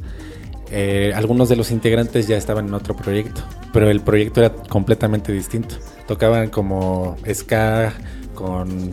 eh, 0.71 1.13
algunos 1.15 1.49
de 1.49 1.55
los 1.55 1.71
integrantes 1.71 2.27
ya 2.27 2.37
estaban 2.37 2.67
en 2.67 2.73
otro 2.73 2.95
proyecto, 2.95 3.41
pero 3.71 3.89
el 3.89 4.01
proyecto 4.01 4.41
era 4.41 4.51
completamente 4.51 5.31
distinto. 5.31 5.75
Tocaban 6.07 6.49
como 6.49 7.17
ska 7.33 7.93
con, 8.33 8.91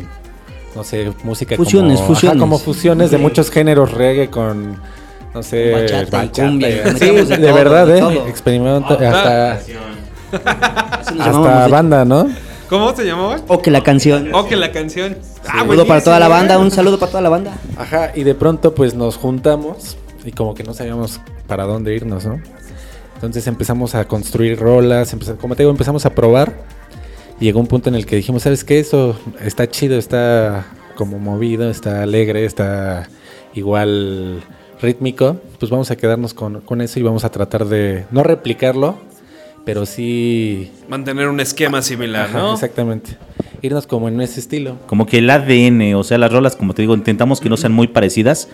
no 0.75 0.85
sé, 0.85 1.13
música 1.25 1.57
Fusiones, 1.57 1.99
como, 1.99 2.05
ajá, 2.05 2.15
fusiones. 2.15 2.41
como 2.41 2.59
fusiones 2.59 3.11
de 3.11 3.19
muchos 3.19 3.51
géneros 3.51 3.93
reggae 3.93 4.29
con, 4.29 4.77
no 5.35 5.43
sé, 5.43 5.73
Bachata 5.73 6.31
cumbia, 6.31 6.95
Sí, 6.97 7.07
de 7.07 7.25
de, 7.25 7.37
todo, 7.39 7.55
verdad, 7.55 7.87
de 7.87 7.99
¿eh? 7.99 8.23
Experimento, 8.29 8.95
hasta, 8.95 9.61
hasta 10.33 11.69
banda, 11.69 12.05
¿no? 12.05 12.29
¿Cómo 12.69 12.95
se 12.97 13.05
llamaba? 13.05 13.37
O 13.49 13.61
que 13.61 13.71
la 13.71 13.83
canción. 13.83 14.35
O 14.35 14.47
que 14.47 14.57
la 14.57 14.73
canción. 14.73 15.19
Ah, 15.47 15.63
Un 15.63 15.69
saludo 15.69 15.87
para 15.87 16.03
toda 16.03 16.19
la 16.19 16.29
banda, 16.29 16.55
¿eh? 16.55 16.59
un 16.59 16.71
saludo 16.71 16.99
para 16.99 17.11
toda 17.11 17.23
la 17.23 17.29
banda. 17.29 17.53
Ajá, 17.77 18.13
y 18.15 18.23
de 18.25 18.35
pronto 18.35 18.75
pues 18.75 18.95
nos 18.95 19.17
juntamos 19.17 19.99
y 20.25 20.33
como 20.33 20.55
que 20.55 20.63
no 20.65 20.73
sabíamos 20.73 21.21
para 21.53 21.65
dónde 21.65 21.95
irnos, 21.95 22.25
¿no? 22.25 22.41
Entonces 23.17 23.47
empezamos 23.47 23.95
a 23.95 24.07
construir 24.09 24.59
rolas, 24.59 25.13
empeza- 25.13 25.37
como 25.37 25.55
te 25.55 25.63
digo, 25.65 25.71
empezamos 25.71 26.07
a 26.07 26.15
probar 26.15 26.55
y 27.39 27.45
llegó 27.45 27.61
un 27.61 27.67
punto 27.67 27.91
en 27.91 27.95
el 27.95 28.07
que 28.07 28.17
dijimos, 28.17 28.43
¿sabes 28.45 28.65
qué? 28.65 28.79
Eso 28.79 29.19
está 29.39 29.69
chido, 29.69 29.99
está 29.99 30.65
como 30.97 31.19
movido, 31.19 31.69
está 31.71 32.03
alegre, 32.03 32.47
está 32.47 33.07
igual 33.53 34.43
rítmico, 34.81 35.37
pues 35.61 35.71
vamos 35.71 35.91
a 35.91 35.97
quedarnos 35.97 36.33
con, 36.33 36.63
con 36.63 36.81
eso 36.81 36.99
y 36.99 37.03
vamos 37.03 37.25
a 37.27 37.31
tratar 37.31 37.67
de 37.67 38.07
no 38.11 38.23
replicarlo, 38.23 38.97
pero 39.67 39.85
sí... 39.85 40.73
Mantener 40.89 41.29
un 41.29 41.39
esquema 41.41 41.83
similar, 41.83 42.31
Ajá, 42.31 42.39
¿no? 42.39 42.55
Exactamente. 42.55 43.19
Irnos 43.61 43.87
como 43.87 44.09
en 44.09 44.23
ese 44.23 44.41
estilo. 44.41 44.79
Como 44.87 45.05
que 45.05 45.19
el 45.19 45.29
ADN, 45.29 45.95
o 45.97 46.03
sea, 46.03 46.17
las 46.17 46.33
rolas, 46.33 46.57
como 46.57 46.73
te 46.73 46.81
digo, 46.81 46.95
intentamos 46.95 47.43
que 47.43 47.51
no 47.51 47.59
sean 47.59 47.73
muy 47.75 47.89
parecidas, 47.89 48.49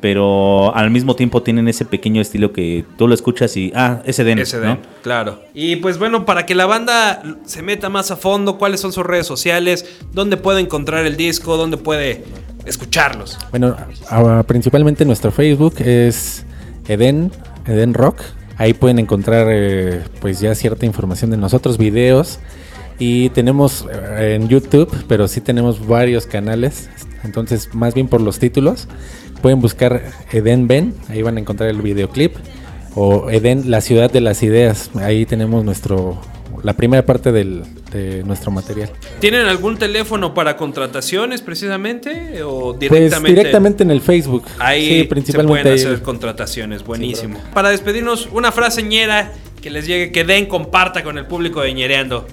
pero 0.00 0.74
al 0.74 0.90
mismo 0.90 1.16
tiempo 1.16 1.42
tienen 1.42 1.68
ese 1.68 1.84
pequeño 1.84 2.20
estilo 2.20 2.52
que 2.52 2.84
tú 2.98 3.08
lo 3.08 3.14
escuchas 3.14 3.56
y, 3.56 3.72
ah, 3.74 4.02
ese 4.04 4.24
den, 4.24 4.38
Ese 4.38 4.58
¿no? 4.58 4.62
den, 4.62 4.78
claro. 5.02 5.40
Y 5.54 5.76
pues 5.76 5.98
bueno, 5.98 6.24
para 6.24 6.46
que 6.46 6.54
la 6.54 6.66
banda 6.66 7.22
se 7.44 7.62
meta 7.62 7.88
más 7.88 8.10
a 8.10 8.16
fondo, 8.16 8.58
¿cuáles 8.58 8.80
son 8.80 8.92
sus 8.92 9.04
redes 9.04 9.26
sociales? 9.26 10.00
¿Dónde 10.12 10.36
puede 10.36 10.60
encontrar 10.60 11.06
el 11.06 11.16
disco? 11.16 11.56
¿Dónde 11.56 11.76
puede 11.76 12.24
escucharlos? 12.64 13.38
Bueno, 13.50 13.76
principalmente 14.46 15.04
nuestro 15.04 15.30
Facebook 15.30 15.74
es 15.78 16.44
Eden, 16.88 17.32
Eden 17.66 17.94
Rock. 17.94 18.20
Ahí 18.58 18.74
pueden 18.74 18.98
encontrar 18.98 19.48
eh, 19.50 20.02
pues 20.20 20.40
ya 20.40 20.54
cierta 20.54 20.86
información 20.86 21.30
de 21.30 21.36
nosotros, 21.36 21.78
videos. 21.78 22.38
Y 22.98 23.28
tenemos 23.30 23.86
eh, 23.92 24.38
en 24.40 24.48
YouTube, 24.48 24.90
pero 25.08 25.28
sí 25.28 25.40
tenemos 25.40 25.86
varios 25.86 26.26
canales. 26.26 26.88
Entonces, 27.22 27.74
más 27.74 27.92
bien 27.92 28.08
por 28.08 28.20
los 28.20 28.38
títulos, 28.38 28.88
pueden 29.46 29.60
buscar 29.60 30.02
Eden 30.32 30.66
Ben, 30.66 30.92
ahí 31.08 31.22
van 31.22 31.36
a 31.36 31.40
encontrar 31.40 31.70
el 31.70 31.80
videoclip. 31.80 32.34
O 32.96 33.30
Eden, 33.30 33.70
la 33.70 33.80
ciudad 33.80 34.10
de 34.10 34.20
las 34.20 34.42
ideas. 34.42 34.90
Ahí 34.96 35.24
tenemos 35.24 35.64
nuestro 35.64 36.20
la 36.64 36.72
primera 36.72 37.06
parte 37.06 37.30
del, 37.30 37.62
de 37.92 38.24
nuestro 38.24 38.50
material. 38.50 38.90
¿Tienen 39.20 39.46
algún 39.46 39.76
teléfono 39.76 40.34
para 40.34 40.56
contrataciones 40.56 41.42
precisamente? 41.42 42.42
¿O 42.42 42.70
Pues 42.76 42.80
directamente? 42.80 43.30
directamente 43.30 43.82
en 43.84 43.92
el 43.92 44.00
Facebook. 44.00 44.42
Ahí 44.58 44.84
sí, 44.88 44.98
se 45.02 45.04
principalmente 45.04 45.62
pueden 45.62 45.78
ahí. 45.78 45.84
hacer 45.84 46.02
contrataciones, 46.02 46.82
buenísimo. 46.82 47.38
Para 47.54 47.68
despedirnos, 47.68 48.28
una 48.32 48.50
frase 48.50 48.82
ñera 48.82 49.30
que 49.62 49.70
les 49.70 49.86
llegue, 49.86 50.10
que 50.10 50.24
den, 50.24 50.46
comparta 50.46 51.04
con 51.04 51.18
el 51.18 51.26
público 51.26 51.60
de 51.60 51.72
ñereando. 51.72 52.26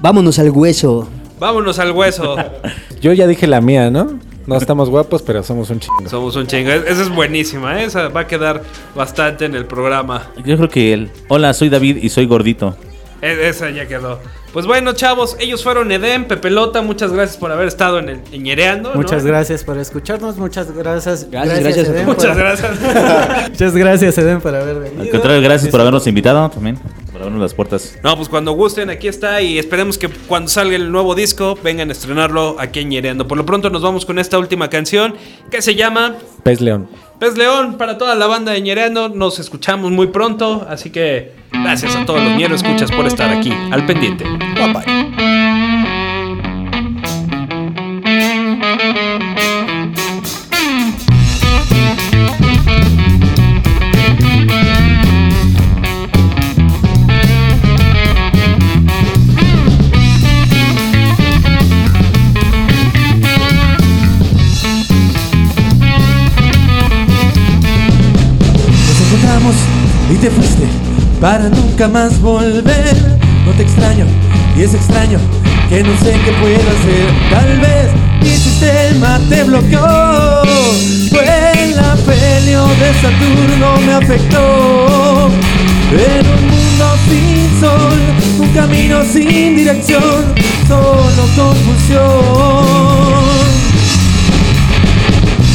Vámonos 0.00 0.38
al 0.38 0.50
hueso. 0.50 1.08
Vámonos 1.40 1.80
al 1.80 1.90
hueso. 1.90 2.36
Yo 3.00 3.12
ya 3.12 3.26
dije 3.26 3.48
la 3.48 3.60
mía, 3.60 3.90
¿no? 3.90 4.20
No 4.46 4.56
estamos 4.56 4.88
guapos, 4.90 5.22
pero 5.22 5.42
somos 5.42 5.70
un 5.70 5.80
chingo. 5.80 6.08
Somos 6.08 6.36
un 6.36 6.46
chingo. 6.46 6.70
Esa 6.70 7.02
es 7.02 7.08
buenísima, 7.08 7.80
¿eh? 7.80 7.84
esa 7.86 8.08
va 8.08 8.20
a 8.20 8.26
quedar 8.26 8.62
bastante 8.94 9.44
en 9.44 9.54
el 9.54 9.66
programa. 9.66 10.30
Yo 10.44 10.56
creo 10.56 10.68
que 10.68 10.92
el, 10.92 11.10
hola, 11.28 11.52
soy 11.52 11.68
David 11.68 11.96
y 12.00 12.08
soy 12.10 12.26
gordito. 12.26 12.76
E- 13.22 13.48
Esa 13.48 13.70
ya 13.70 13.86
quedó. 13.88 14.20
Pues 14.52 14.64
bueno, 14.66 14.92
chavos, 14.92 15.36
ellos 15.40 15.62
fueron 15.62 15.90
Edén, 15.92 16.26
Pepelota, 16.26 16.80
muchas 16.80 17.12
gracias 17.12 17.36
por 17.36 17.50
haber 17.52 17.68
estado 17.68 17.98
en 17.98 18.08
el 18.08 18.42
Ñereando, 18.42 18.90
¿no? 18.90 18.96
Muchas 18.96 19.24
gracias 19.26 19.64
por 19.64 19.76
escucharnos, 19.78 20.36
muchas 20.38 20.70
gracias. 20.74 21.26
Gracias, 21.30 21.60
gracias 21.60 21.88
por- 21.88 22.04
Muchas 22.06 22.36
gracias. 22.38 22.70
Muchas 23.50 23.74
gracias, 23.74 24.16
Eden, 24.18 24.40
por 24.40 24.54
haber 24.54 24.78
venido. 24.80 25.02
Al 25.02 25.10
contrario, 25.10 25.42
gracias 25.42 25.70
por 25.70 25.80
habernos 25.80 26.06
invitado 26.06 26.48
también, 26.50 26.78
abrirnos 27.22 27.42
las 27.42 27.54
puertas. 27.54 27.98
No, 28.02 28.16
pues 28.16 28.28
cuando 28.28 28.52
gusten, 28.52 28.90
aquí 28.90 29.08
está 29.08 29.40
y 29.42 29.58
esperemos 29.58 29.98
que 29.98 30.08
cuando 30.08 30.48
salga 30.48 30.76
el 30.76 30.90
nuevo 30.90 31.14
disco 31.14 31.58
vengan 31.62 31.88
a 31.88 31.92
estrenarlo 31.92 32.56
aquí 32.58 32.80
en 32.80 32.90
Ñereando. 32.90 33.26
Por 33.26 33.38
lo 33.38 33.46
pronto 33.46 33.70
nos 33.70 33.82
vamos 33.82 34.04
con 34.04 34.18
esta 34.18 34.38
última 34.38 34.68
canción 34.68 35.14
que 35.50 35.62
se 35.62 35.74
llama 35.74 36.16
Pez 36.42 36.60
León. 36.60 36.88
Pez 37.18 37.36
León 37.36 37.76
para 37.78 37.96
toda 37.98 38.14
la 38.14 38.26
banda 38.26 38.52
de 38.52 38.60
Ñereando. 38.60 39.08
Nos 39.08 39.38
escuchamos 39.38 39.90
muy 39.90 40.08
pronto, 40.08 40.66
así 40.68 40.90
que 40.90 41.32
gracias 41.52 41.96
a 41.96 42.04
todos 42.04 42.22
los 42.22 42.36
ñero 42.36 42.54
escuchas 42.54 42.90
por 42.92 43.06
estar 43.06 43.30
aquí 43.30 43.52
al 43.70 43.86
pendiente. 43.86 44.24
Bye 44.24 44.72
bye. 44.72 45.45
Nunca 71.76 71.88
más 71.88 72.22
volver. 72.22 72.96
No 73.44 73.52
te 73.52 73.62
extraño 73.62 74.06
y 74.56 74.62
es 74.62 74.72
extraño 74.72 75.18
que 75.68 75.82
no 75.82 75.94
sé 75.98 76.12
qué 76.24 76.32
puedo 76.40 76.54
hacer. 76.54 77.06
Tal 77.30 77.60
vez 77.60 77.90
mi 78.22 78.30
sistema 78.30 79.20
te 79.28 79.44
bloqueó. 79.44 80.42
Fue 81.10 81.52
el 81.64 81.78
apelio 81.78 82.66
de 82.80 82.94
Saturno 83.02 83.80
me 83.84 83.92
afectó. 83.92 85.28
En 85.92 86.26
un 86.26 86.48
mundo 86.48 86.96
sin 87.10 87.60
sol, 87.60 88.00
un 88.38 88.48
camino 88.54 89.04
sin 89.04 89.56
dirección, 89.56 90.24
solo 90.66 91.28
confusión. 91.36 92.06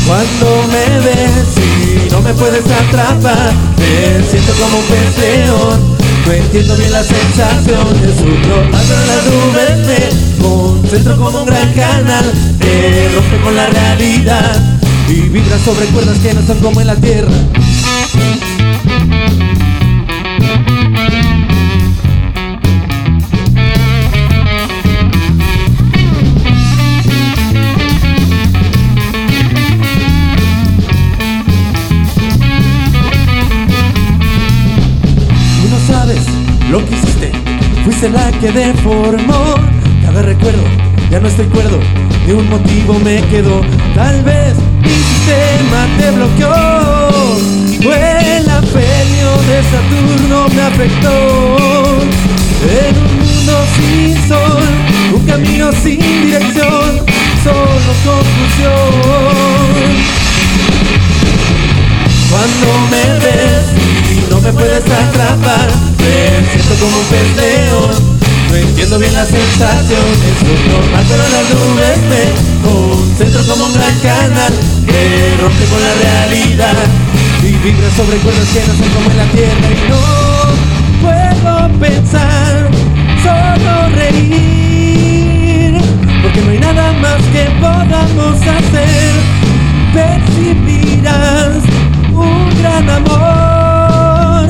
Cuando 0.05 0.67
me 0.67 0.99
ves 0.99 1.57
y 1.57 2.11
no 2.11 2.21
me 2.21 2.33
puedes 2.35 2.65
atrapar, 2.65 3.53
me 3.77 4.23
siento 4.29 4.53
como 4.53 4.77
un 4.77 4.85
pez. 4.85 6.00
No 6.25 6.33
entiendo 6.33 6.75
bien 6.77 6.91
la 6.91 7.03
sensación 7.03 8.01
de 8.01 8.13
su 8.15 8.25
alto 8.25 8.93
en 8.93 9.07
las 9.07 9.25
nubes 9.25 9.87
me 9.87 10.43
concentro 10.43 11.17
como 11.17 11.39
un 11.41 11.45
gran 11.45 11.73
canal 11.73 12.31
que 12.59 13.09
rompe 13.13 13.41
con 13.43 13.55
la 13.55 13.67
realidad 13.67 14.61
y 15.07 15.21
vibra 15.29 15.57
sobre 15.59 15.85
cuerdas 15.87 16.17
que 16.19 16.33
no 16.33 16.45
son 16.45 16.59
como 16.59 16.81
en 16.81 16.87
la 16.87 16.95
tierra. 16.95 17.31
Fuiste 37.83 38.09
la 38.09 38.31
que 38.31 38.51
deformó 38.51 39.55
cada 40.03 40.21
recuerdo. 40.21 40.63
Ya 41.09 41.19
no 41.19 41.27
estoy 41.27 41.45
cuerdo, 41.47 41.79
ni 42.25 42.33
un 42.33 42.49
motivo 42.49 42.97
me 42.99 43.21
quedó. 43.27 43.61
Tal 43.95 44.23
vez 44.23 44.55
mi 44.81 44.89
sistema 44.89 45.87
te 45.97 46.11
bloqueó. 46.11 47.37
Fue 47.81 48.37
el 48.37 48.49
apelio 48.49 49.31
de 49.47 49.63
Saturno 49.71 50.47
me 50.55 50.61
afectó. 50.61 51.97
En 52.63 52.95
un 52.97 53.17
mundo 53.19 53.65
sin 53.75 54.27
sol, 54.27 54.63
un 55.15 55.25
camino 55.25 55.71
sin 55.83 55.99
dirección, 55.99 57.05
solo 57.43 57.91
confusión. 58.05 59.41
Cuando 62.29 62.67
me 62.91 63.03
ves 63.25 63.81
no 64.29 64.39
me 64.39 64.53
puedes 64.53 64.83
atrapar. 64.83 65.69
Me 65.99 66.49
siento 66.51 66.75
como 66.79 66.97
un 66.97 67.05
pez 67.05 67.35
entiendo 68.81 68.97
bien 68.97 69.13
la 69.13 69.25
sensación, 69.25 70.01
es 70.25 70.41
lo 70.41 70.53
normal, 70.73 71.05
pero 71.07 71.21
las 71.21 71.45
nubes 71.53 71.99
me 72.09 72.23
concentro 72.65 73.41
como 73.45 73.65
un 73.65 73.73
gran 73.73 73.95
canal 73.99 74.53
que 74.87 75.01
rompe 75.39 75.65
con 75.65 75.79
la 75.79 75.93
realidad 76.01 76.73
y 77.43 77.51
vibra 77.63 77.91
sobre 77.95 78.17
cuerdas 78.17 78.47
que 78.47 78.59
no 78.65 78.73
son 78.73 78.89
como 78.89 79.11
en 79.11 79.17
la 79.17 79.25
tierra 79.25 79.69
y 79.69 79.75
no 79.87 80.01
puedo 80.99 81.69
pensar, 81.79 82.71
solo 83.21 83.71
reír, 83.93 85.77
porque 86.23 86.41
no 86.41 86.49
hay 86.49 86.59
nada 86.59 86.93
más 86.93 87.21
que 87.33 87.51
podamos 87.61 88.35
hacer. 88.41 89.11
Percibirás 89.93 91.61
un 92.11 92.49
gran 92.59 92.89
amor 92.89 94.49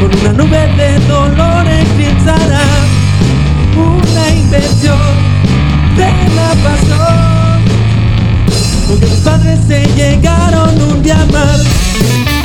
con 0.00 0.20
una 0.20 0.32
nube 0.32 0.68
de 0.78 0.98
dolor 1.06 1.66
eclipsará 1.68 2.47
de 4.60 6.08
la 6.34 6.48
pasión. 6.64 7.64
Porque 8.88 9.06
los 9.06 9.20
padres 9.20 9.58
se 9.68 9.84
llegaron 9.94 10.80
un 10.80 11.02
día 11.02 11.20
a 11.20 12.37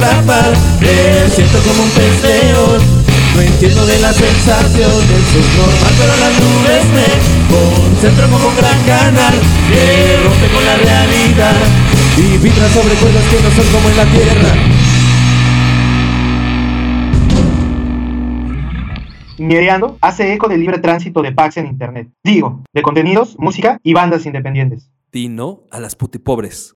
atrapar, 0.00 0.52
me 0.80 1.28
siento 1.30 1.58
como 1.60 1.82
un 1.84 1.90
pez 1.90 2.22
león. 2.22 2.80
No 3.34 3.42
entiendo 3.42 3.86
de 3.86 3.98
la 4.00 4.12
sensación, 4.12 4.90
eso 4.90 5.38
es 5.38 5.56
normal, 5.56 5.94
pero 5.98 6.12
las 6.16 6.34
nubes 6.40 6.84
me 6.96 7.08
concentro 7.48 8.28
como 8.28 8.48
un 8.48 8.56
gran 8.56 8.80
canal 8.84 9.34
que 9.68 10.16
rompe 10.24 10.48
con 10.52 10.64
la 10.64 10.76
realidad 10.76 11.56
y 12.16 12.38
vibra 12.38 12.68
sobre 12.68 12.94
cuerdas 12.94 13.24
que 13.30 13.42
no 13.42 13.50
son 13.50 13.66
como 13.72 13.88
en 13.88 13.96
la 13.96 14.06
tierra. 14.06 14.50
Ñereando 19.38 19.96
hace 20.02 20.34
eco 20.34 20.48
del 20.48 20.60
libre 20.60 20.78
tránsito 20.80 21.22
de 21.22 21.32
packs 21.32 21.56
en 21.56 21.66
Internet. 21.66 22.08
Digo, 22.22 22.62
de 22.74 22.82
contenidos, 22.82 23.36
música 23.38 23.80
y 23.82 23.94
bandas 23.94 24.26
independientes. 24.26 24.90
Di 25.12 25.28
no 25.28 25.62
a 25.70 25.80
las 25.80 25.96
putipobres. 25.96 26.68